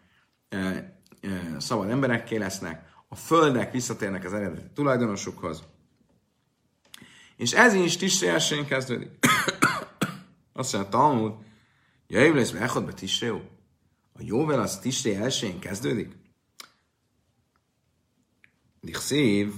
szabad 1.58 1.90
emberekké 1.90 2.36
lesznek, 2.36 2.92
a 3.08 3.14
földek 3.14 3.72
visszatérnek 3.72 4.24
az 4.24 4.32
eredeti 4.32 4.66
tulajdonosukhoz. 4.74 5.62
És 7.36 7.52
ez 7.52 7.74
is 7.74 7.96
Tisré 7.96 8.28
elsőjén 8.28 8.66
kezdődik. 8.66 9.10
Azt 10.52 10.72
mondja, 10.72 10.90
Talmud, 10.90 11.32
jöjjön 12.06 12.34
lesz 12.34 12.52
echod 12.52 12.84
be 12.84 12.92
Tisréó. 12.92 13.42
A 14.12 14.20
jóvel 14.22 14.60
az 14.60 14.78
Tisré 14.78 15.14
elsőjén 15.14 15.58
kezdődik. 15.58 16.12
Dichszív, 18.80 19.52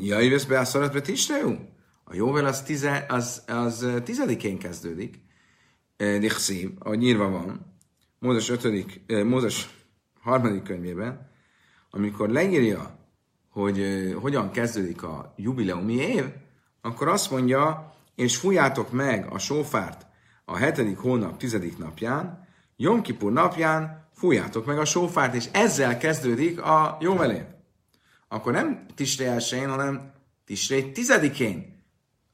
Jaivesz 0.00 0.44
be 0.44 0.58
a 0.58 0.64
szarat 0.64 0.92
be 0.92 1.00
Tisreú? 1.00 1.76
A 2.04 2.14
jóvel 2.14 2.46
az, 2.46 2.62
tize, 2.62 3.06
az, 3.08 3.42
az 3.46 3.86
tizedikén 4.04 4.58
kezdődik. 4.58 5.20
Dichszív, 5.96 6.70
ahogy 6.78 7.02
írva 7.02 7.28
van, 7.28 7.77
Mózes 8.18 8.48
5. 8.48 9.24
Mózes 9.24 9.68
harmadik 10.20 10.62
könyvében, 10.62 11.30
amikor 11.90 12.28
leírja, 12.28 12.98
hogy 13.50 13.84
hogyan 14.20 14.50
kezdődik 14.50 15.02
a 15.02 15.34
jubileumi 15.36 15.94
év, 15.94 16.24
akkor 16.80 17.08
azt 17.08 17.30
mondja, 17.30 17.92
és 18.14 18.36
fújjátok 18.36 18.92
meg 18.92 19.32
a 19.32 19.38
sófárt 19.38 20.06
a 20.44 20.56
hetedik 20.56 20.98
hónap 20.98 21.36
tizedik 21.36 21.78
napján, 21.78 22.46
Jom 22.76 23.02
Kipur 23.02 23.32
napján 23.32 24.08
fújjátok 24.14 24.66
meg 24.66 24.78
a 24.78 24.84
sófárt, 24.84 25.34
és 25.34 25.48
ezzel 25.52 25.98
kezdődik 25.98 26.60
a 26.60 26.98
jóvelév 27.00 27.44
akkor 28.28 28.52
nem 28.52 28.86
Tisré 28.94 29.26
elsőjén, 29.26 29.68
hanem 29.68 30.12
Tisré 30.44 30.82
tizedikén. 30.82 31.82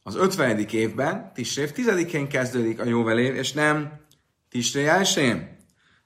Az 0.02 0.14
ötvenedik 0.14 0.72
évben 0.72 1.32
Tisré 1.34 1.66
tizedikén 1.66 2.28
kezdődik 2.28 2.80
a 2.80 2.84
jóvelév, 2.84 3.34
és 3.34 3.52
nem 3.52 4.00
Tisré 4.48 4.86
elsőjén. 4.86 5.56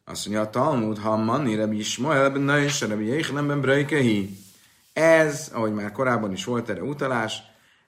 Azt 0.08 0.26
mondja 0.26 0.44
a 0.44 0.50
Talmud, 0.50 0.98
ha 0.98 1.16
manni 1.16 1.54
Rabbi 1.54 1.78
Ismael 1.78 2.30
ben 2.30 2.40
Nais, 2.40 2.80
Rabbi 2.80 3.04
Jéhenemben 3.04 3.60
Brejkehi. 3.60 4.36
Ez, 4.92 5.50
ahogy 5.54 5.72
már 5.72 5.92
korábban 5.92 6.32
is 6.32 6.44
volt 6.44 6.68
erre 6.68 6.82
utalás, 6.82 7.42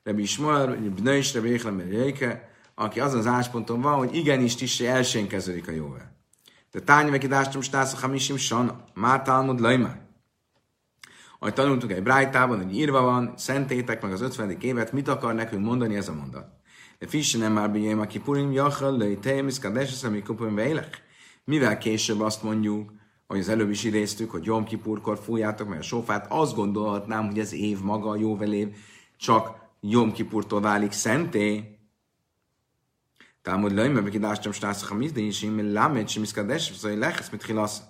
Rabbi 0.05 0.23
Ismael, 0.23 0.67
Rabbi 0.67 1.03
Nais, 1.03 1.35
Rabbi 1.35 1.49
Jéhenemben 1.49 1.89
Brejke, 1.89 2.49
aki 2.75 3.01
azon 3.01 3.19
az 3.19 3.27
ásponton 3.27 3.81
van, 3.81 3.95
hogy 3.95 4.15
igenis 4.15 4.55
Tisré 4.55 4.87
elsőjén 4.87 5.29
kezdődik 5.29 5.69
a 5.69 5.73
jóvel. 5.73 6.17
De 6.71 6.81
tányveki 6.81 7.27
dástom 7.27 7.61
stász 7.61 7.95
a 7.95 7.99
hamisim 8.01 8.37
sana, 8.37 8.85
má 8.95 9.23
Talmud 9.23 9.61
lajmár. 9.61 10.01
Ahogy 11.39 11.55
tanultuk 11.55 11.93
egy 11.93 12.03
brájtában, 12.03 12.63
hogy 12.63 12.77
írva 12.77 13.01
van, 13.03 13.35
szentétek 13.37 14.03
meg 14.03 14.13
az 14.13 14.21
50. 14.21 14.57
évet, 14.61 14.93
mit 14.93 15.09
akar 15.09 15.35
nekünk 15.35 15.65
mondani 15.65 15.97
ez 15.97 16.09
a 16.09 16.15
mondat? 16.15 16.47
De 16.99 17.07
fisse 17.07 17.39
nem 17.39 17.53
már 17.53 17.71
bíjém, 17.71 18.01
aki 18.01 18.21
purim 18.21 18.53
jachal, 18.53 18.97
löj 18.97 19.19
tejem, 19.19 19.47
iszkadeses, 19.47 20.05
ami 20.05 20.23
kupum 20.23 20.55
vélek. 20.55 21.09
Mivel 21.45 21.79
később 21.79 22.21
azt 22.21 22.43
mondjuk, 22.43 22.93
hogy 23.27 23.39
az 23.39 23.49
előbb 23.49 23.71
is 23.71 23.85
idéztük, 23.85 24.31
hogy 24.31 24.45
Jom 24.45 24.65
Kipurkor 24.65 25.19
fújjátok 25.19 25.69
meg 25.69 25.79
a 25.79 25.83
sofát, 25.83 26.27
azt 26.29 26.55
gondolhatnám, 26.55 27.27
hogy 27.27 27.39
az 27.39 27.53
év 27.53 27.81
maga, 27.81 28.11
a 28.11 28.17
jóvelév, 28.17 28.77
csak 29.17 29.59
Jom 29.81 30.13
Kipurtól 30.13 30.61
válik 30.61 30.93
szenté. 30.93 31.79
Támod 33.43 33.73
löjm, 33.73 33.93
mert 33.93 34.09
kidástam 34.09 34.53
stászak 34.53 34.91
a 34.91 34.95
mizdénysim, 34.95 35.73
lámed 35.73 36.09
sem 36.09 36.23
iszkadeses, 36.23 36.77
szóval 36.77 36.99
lehesz, 36.99 37.31
mit 37.31 37.45
hilasz. 37.45 37.83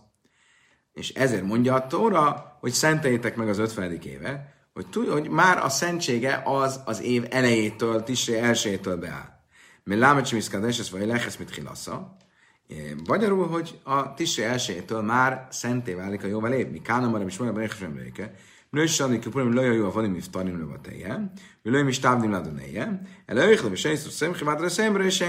És 0.92 1.08
ezért 1.12 1.44
mondja 1.44 1.74
a 1.74 1.86
Tóra, 1.86 2.56
hogy 2.60 2.72
szenteljétek 2.72 3.36
meg 3.36 3.48
az 3.48 3.58
50. 3.58 3.92
éve, 3.92 4.54
hogy, 4.72 4.86
tudja, 4.86 5.12
hogy 5.12 5.28
már 5.28 5.58
a 5.58 5.68
szentsége 5.68 6.42
az 6.44 6.80
az 6.84 7.02
év 7.02 7.26
elejétől, 7.30 8.02
Tisré 8.02 8.38
elsőjétől 8.38 8.96
beáll. 8.96 9.38
Mert 9.84 10.00
lámet 10.00 10.32
iszkades, 10.32 10.78
ez 10.78 10.90
vagy 10.90 11.06
lehez, 11.06 11.36
mit 11.36 11.54
hilasza. 11.54 12.16
Magyarul, 13.06 13.46
hogy 13.46 13.78
a 13.82 14.14
Tisré 14.14 14.44
elsőjétől 14.44 15.02
már 15.02 15.46
szenté 15.50 15.94
válik 15.94 16.24
a 16.24 16.26
jóval. 16.26 16.50
Mi 16.50 16.80
kánamara 16.82 17.24
is 17.24 17.38
mondja, 17.38 17.60
hogy 17.60 17.70
nem 17.80 17.96
réke. 17.96 18.32
Nős 18.70 18.94
Sani 18.94 19.18
Kipurim 19.18 19.52
lőja 19.52 19.72
jó 19.72 19.86
a 19.86 19.90
vanim 19.90 20.14
iftarim 20.14 20.58
le 20.58 20.64
vateje, 20.64 21.32
lőjm 21.62 21.88
is 21.88 21.98
távnim 21.98 22.30
ladonéje, 22.30 23.00
előjük 23.26 23.62
le 23.62 23.68
és 23.70 23.98
szemchi 23.98 24.44
vádra 24.44 24.68
szemre 24.68 25.04
és 25.04 25.24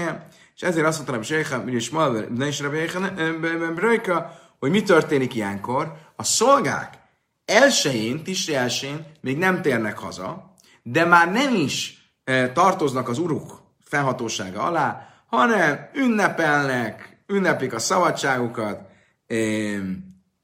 És 0.54 0.62
ezért 0.62 0.86
azt 0.86 0.96
mondtam, 0.96 1.16
hogy 1.16 1.26
Sejha, 1.26 1.62
hogy 1.62 1.88
ma, 1.92 2.08
ne 2.08 2.46
is 2.46 2.60
rabéka, 2.60 4.32
hogy 4.58 4.70
mi 4.70 4.82
történik 4.82 5.34
ilyenkor. 5.34 5.92
A 6.16 6.24
szolgák 6.24 6.98
elsőjén, 7.44 8.22
Tisri 8.22 8.54
elsőjén 8.54 9.06
még 9.20 9.38
nem 9.38 9.62
térnek 9.62 9.98
haza, 9.98 10.54
de 10.82 11.04
már 11.04 11.32
nem 11.32 11.54
is 11.54 12.06
e, 12.24 12.52
tartoznak 12.52 13.08
az 13.08 13.18
uruk 13.18 13.62
felhatósága 13.80 14.62
alá, 14.62 15.08
hanem 15.26 15.90
ünnepelnek, 15.94 17.11
ünneplik 17.32 17.74
a 17.74 17.78
szabadságukat, 17.78 18.80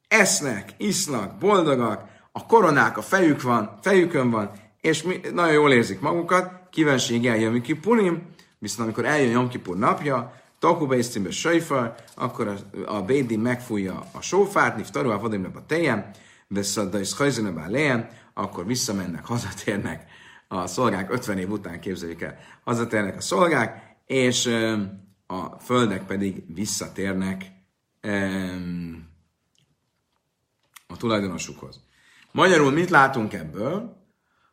esznek, 0.09 0.75
isznak, 0.77 1.39
boldogak, 1.39 2.09
a 2.33 2.47
koronák 2.47 2.97
a 2.97 3.03
fejük 3.03 3.43
van, 3.43 3.79
fejükön 3.83 4.31
van, 4.31 4.51
és 4.81 5.03
mi, 5.03 5.21
nagyon 5.33 5.53
jól 5.53 5.73
érzik 5.73 6.01
magukat, 6.01 6.69
kívánséggel 6.71 7.37
jön 7.37 7.63
ki 7.63 7.75
Pulim, 7.75 8.23
viszont 8.59 8.81
amikor 8.81 9.05
eljön 9.05 9.31
Jom 9.31 9.49
Kipur 9.49 9.77
napja, 9.77 10.33
Takubészcimbe 10.59 11.31
sajfar, 11.31 11.95
akkor 12.15 12.49
a, 12.49 12.55
a 12.97 13.03
Bédi 13.03 13.37
megfújja 13.37 14.07
a 14.13 14.21
sófárt, 14.21 14.77
niftaru 14.77 15.11
a 15.11 15.19
vadimre 15.19 15.51
a 15.55 15.67
tejem, 15.67 16.11
de 16.49 16.99
is 17.01 17.17
hajzene 17.17 17.49
a 17.49 18.09
akkor 18.35 18.67
visszamennek, 18.67 19.27
hazatérnek 19.27 20.07
a 20.49 20.67
szolgák, 20.67 21.13
50 21.13 21.39
év 21.39 21.51
után 21.51 21.81
képzeljük 21.81 22.23
el, 22.23 22.39
hazatérnek 22.65 23.17
a 23.17 23.21
szolgák, 23.21 23.97
és 24.07 24.51
a 25.31 25.59
földek 25.59 26.07
pedig 26.07 26.43
visszatérnek 26.55 27.45
a 30.87 30.97
tulajdonosukhoz. 30.97 31.81
Magyarul 32.33 32.71
mit 32.71 32.91
látunk 32.91 33.33
ebből? 33.33 33.97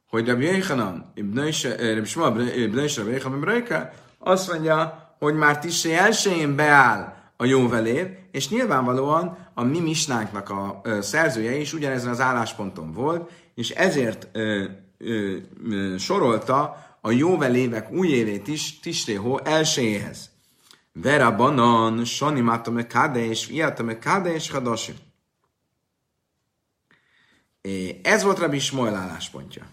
Hogy 0.10 0.28
Rabbi 0.28 0.46
Yechanan, 0.46 1.12
Ibn 1.16 1.52
Shmuel, 1.52 2.48
Ibn 2.58 2.80
Rabbi 2.96 3.64
azt 4.20 4.52
mondja, 4.52 5.10
hogy 5.20 5.34
már 5.34 5.60
Tisré 5.60 5.94
elsőjén 5.94 6.56
beáll 6.56 7.14
a 7.38 7.46
jóvelév, 7.46 8.08
és 8.32 8.50
nyilvánvalóan 8.50 9.38
a 9.54 9.64
mi 9.64 9.80
misnánknak 9.80 10.50
a 10.50 10.82
szerzője 11.02 11.58
is 11.58 11.74
ugyanezen 11.74 12.10
az 12.10 12.20
állásponton 12.20 12.92
volt, 12.92 13.32
és 13.56 13.70
ezért 13.70 14.28
ö, 14.32 14.64
ö, 14.98 15.38
ö, 15.70 15.98
sorolta 15.98 16.86
a 17.02 17.12
jóvelévek 17.12 17.92
új 17.92 18.08
évét 18.08 18.48
is 18.48 18.80
Tisréhó 18.80 19.40
elsőjéhez. 19.44 20.35
Vera 20.98 21.36
banan, 21.36 22.06
Sani 22.06 22.41
matame 22.41 22.88
kádés, 22.88 23.50
iatame 23.50 24.00
kádés, 24.00 24.50
hadasim. 24.50 24.96
Ez 28.02 28.24
volt 28.24 28.39
Rabbi 28.39 28.56
Ismoel 28.56 28.96
álláspontja. 28.96 29.68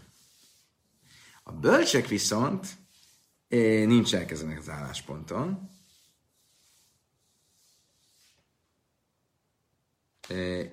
A 1.43 1.53
bölcsek 1.53 2.07
viszont 2.07 2.67
nincsenek 3.49 4.31
ezen 4.31 4.57
az 4.57 4.69
állásponton. 4.69 5.71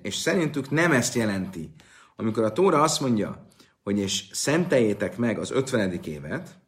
És 0.02 0.14
szerintük 0.14 0.70
nem 0.70 0.92
ezt 0.92 1.14
jelenti. 1.14 1.74
Amikor 2.16 2.44
a 2.44 2.52
Tóra 2.52 2.82
azt 2.82 3.00
mondja, 3.00 3.46
hogy 3.82 3.98
és 3.98 4.28
szenteljétek 4.32 5.16
meg 5.16 5.38
az 5.38 5.50
50. 5.50 5.92
évet, 5.92 6.58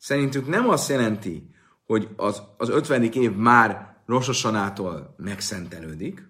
szerintük 0.00 0.46
nem 0.46 0.68
azt 0.68 0.88
jelenti, 0.88 1.54
hogy 1.84 2.08
az, 2.16 2.42
az 2.56 2.68
50. 2.68 3.02
év 3.02 3.32
már 3.32 3.96
Rososanától 4.06 5.14
megszentelődik, 5.16 6.28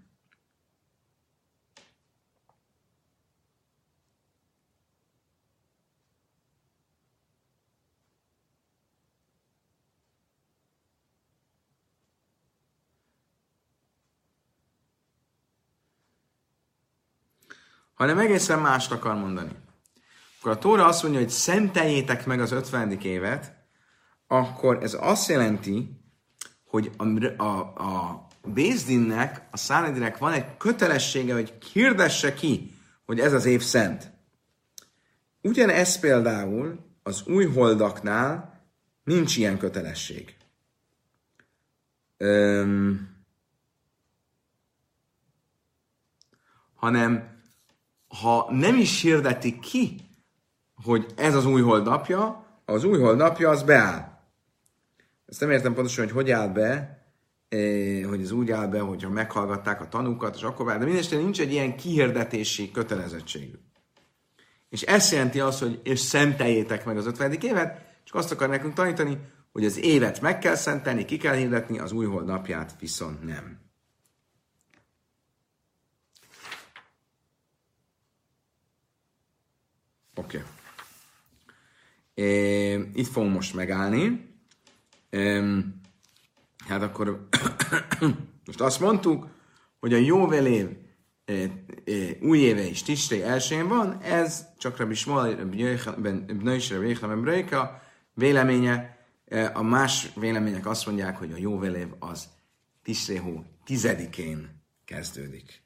hanem 17.95 18.19
egészen 18.19 18.59
mást 18.59 18.93
akar 18.93 19.15
mondani. 19.15 19.51
Akkor 20.39 20.53
a 20.53 20.59
Tóra 20.59 20.87
azt 20.87 21.03
mondja, 21.03 21.21
hogy 21.21 21.31
szenteljétek 21.31 22.27
meg 22.27 22.41
az 22.41 22.53
50. 22.53 22.93
évet, 22.93 23.60
akkor 24.33 24.83
ez 24.83 24.97
azt 25.01 25.29
jelenti, 25.29 26.01
hogy 26.65 26.91
a, 26.97 27.05
a, 27.37 27.59
a 27.59 28.27
Bézdinnek, 28.45 29.47
a 29.51 29.57
Szánedinek 29.57 30.19
van 30.19 30.33
egy 30.33 30.57
kötelessége, 30.57 31.35
hogy 31.35 31.59
hirdesse 31.73 32.35
ki, 32.35 32.75
hogy 33.07 33.21
ez 33.21 33.33
az 33.33 33.45
év 33.45 33.63
szent. 33.63 34.11
Ugyanez 35.43 35.99
például 35.99 36.79
az 37.03 37.27
új 37.27 37.45
holdaknál 37.45 38.61
nincs 39.05 39.37
ilyen 39.37 39.59
kötelesség. 39.59 40.37
Öm, 42.17 43.09
hanem 46.75 47.41
ha 48.09 48.47
nem 48.51 48.77
is 48.77 49.01
hirdetik 49.01 49.59
ki, 49.61 50.01
hogy 50.85 51.13
ez 51.17 51.35
az 51.35 51.47
új 51.47 51.61
holdnapja, 51.61 52.47
az 52.65 52.85
új 52.85 52.99
holdnapja 52.99 53.51
az 53.51 53.63
beáll. 53.63 54.10
Ezt 55.31 55.41
nem 55.41 55.51
értem 55.51 55.75
pontosan, 55.75 56.05
hogy 56.05 56.15
hogy 56.15 56.31
áll 56.31 56.49
be, 56.49 56.99
eh, 57.49 58.05
hogy 58.05 58.21
ez 58.21 58.31
úgy 58.31 58.51
áll 58.51 58.67
be, 58.67 58.81
hogyha 58.81 59.11
meghallgatták 59.11 59.81
a 59.81 59.89
tanúkat, 59.89 60.37
és 60.37 60.43
akkor 60.43 60.67
beáll. 60.67 60.79
De 60.79 60.85
mindesetre 60.85 61.19
nincs 61.19 61.41
egy 61.41 61.53
ilyen 61.53 61.77
kihirdetési 61.77 62.71
kötelezettségű. 62.71 63.59
És 64.69 64.83
ez 64.83 65.13
jelenti 65.13 65.41
azt, 65.41 65.59
hogy 65.59 65.81
és 65.83 66.01
szenteljétek 66.01 66.85
meg 66.85 66.97
az 66.97 67.07
50. 67.07 67.33
évet, 67.33 68.01
csak 68.05 68.17
azt 68.17 68.33
akar 68.33 68.49
nekünk 68.49 68.75
tanítani, 68.75 69.19
hogy 69.53 69.65
az 69.65 69.79
évet 69.79 70.21
meg 70.21 70.39
kell 70.39 70.55
szentelni, 70.55 71.05
ki 71.05 71.17
kell 71.17 71.35
hirdetni, 71.35 71.79
az 71.79 71.93
új 71.93 72.07
holdnapját 72.07 72.77
viszont 72.81 73.25
nem. 73.25 73.59
Oké. 80.15 80.45
Okay. 82.15 82.91
Itt 82.95 83.07
fogom 83.07 83.31
most 83.31 83.55
megállni. 83.55 84.30
Hát 86.69 86.83
akkor 86.83 87.29
most 88.47 88.61
azt 88.61 88.81
mondtuk, 88.81 89.27
hogy 89.81 89.93
a 89.93 89.97
jóvelév 89.97 90.69
új 92.21 92.39
éve 92.39 92.63
is 92.63 92.83
Tisré 92.83 93.23
elsőn 93.23 93.69
van, 93.69 94.01
ez 94.03 94.47
csak 94.59 94.77
Rabbi 94.77 94.95
Shmuel 94.95 95.45
ben 97.07 97.21
Brejka 97.23 97.83
véleménye. 98.15 98.99
A 99.55 99.63
más 99.63 100.11
vélemények 100.15 100.67
azt 100.67 100.87
mondják, 100.87 101.17
hogy 101.17 101.33
a 101.33 101.39
jóvelév 101.39 101.89
az 101.99 102.29
Tisréhó 102.83 103.45
tizedikén 103.65 104.63
kezdődik. 104.85 105.63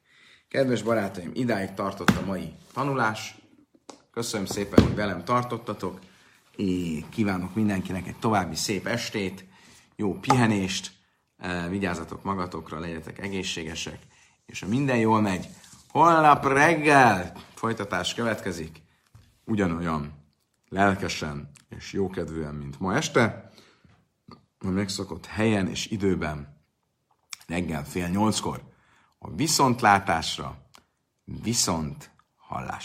Kedves 0.47 0.81
barátaim, 0.81 1.31
idáig 1.33 1.73
tartott 1.73 2.09
a 2.09 2.25
mai 2.25 2.53
tanulás. 2.73 3.35
Köszönöm 4.11 4.45
szépen, 4.45 4.83
hogy 4.83 4.95
velem 4.95 5.23
tartottatok. 5.23 5.99
Kívánok 7.09 7.55
mindenkinek 7.55 8.07
egy 8.07 8.15
további 8.19 8.55
szép 8.55 8.87
estét, 8.87 9.45
jó 9.95 10.19
pihenést, 10.19 10.91
eh, 11.37 11.69
vigyázzatok 11.69 12.23
magatokra, 12.23 12.79
legyetek 12.79 13.19
egészségesek, 13.19 13.99
és 14.45 14.59
ha 14.59 14.67
minden 14.67 14.97
jól 14.97 15.21
megy, 15.21 15.47
holnap 15.87 16.45
reggel 16.45 17.33
folytatás 17.53 18.13
következik, 18.13 18.81
ugyanolyan 19.45 20.13
lelkesen 20.69 21.49
és 21.69 21.93
jókedvűen, 21.93 22.55
mint 22.55 22.79
ma 22.79 22.95
este, 22.95 23.51
a 24.57 24.67
megszokott 24.67 25.25
helyen 25.25 25.67
és 25.67 25.85
időben, 25.87 26.63
reggel 27.47 27.85
fél 27.85 28.07
nyolckor, 28.07 28.63
a 29.19 29.35
viszontlátásra, 29.35 30.57
viszont 31.23 32.11
hallás. 32.35 32.83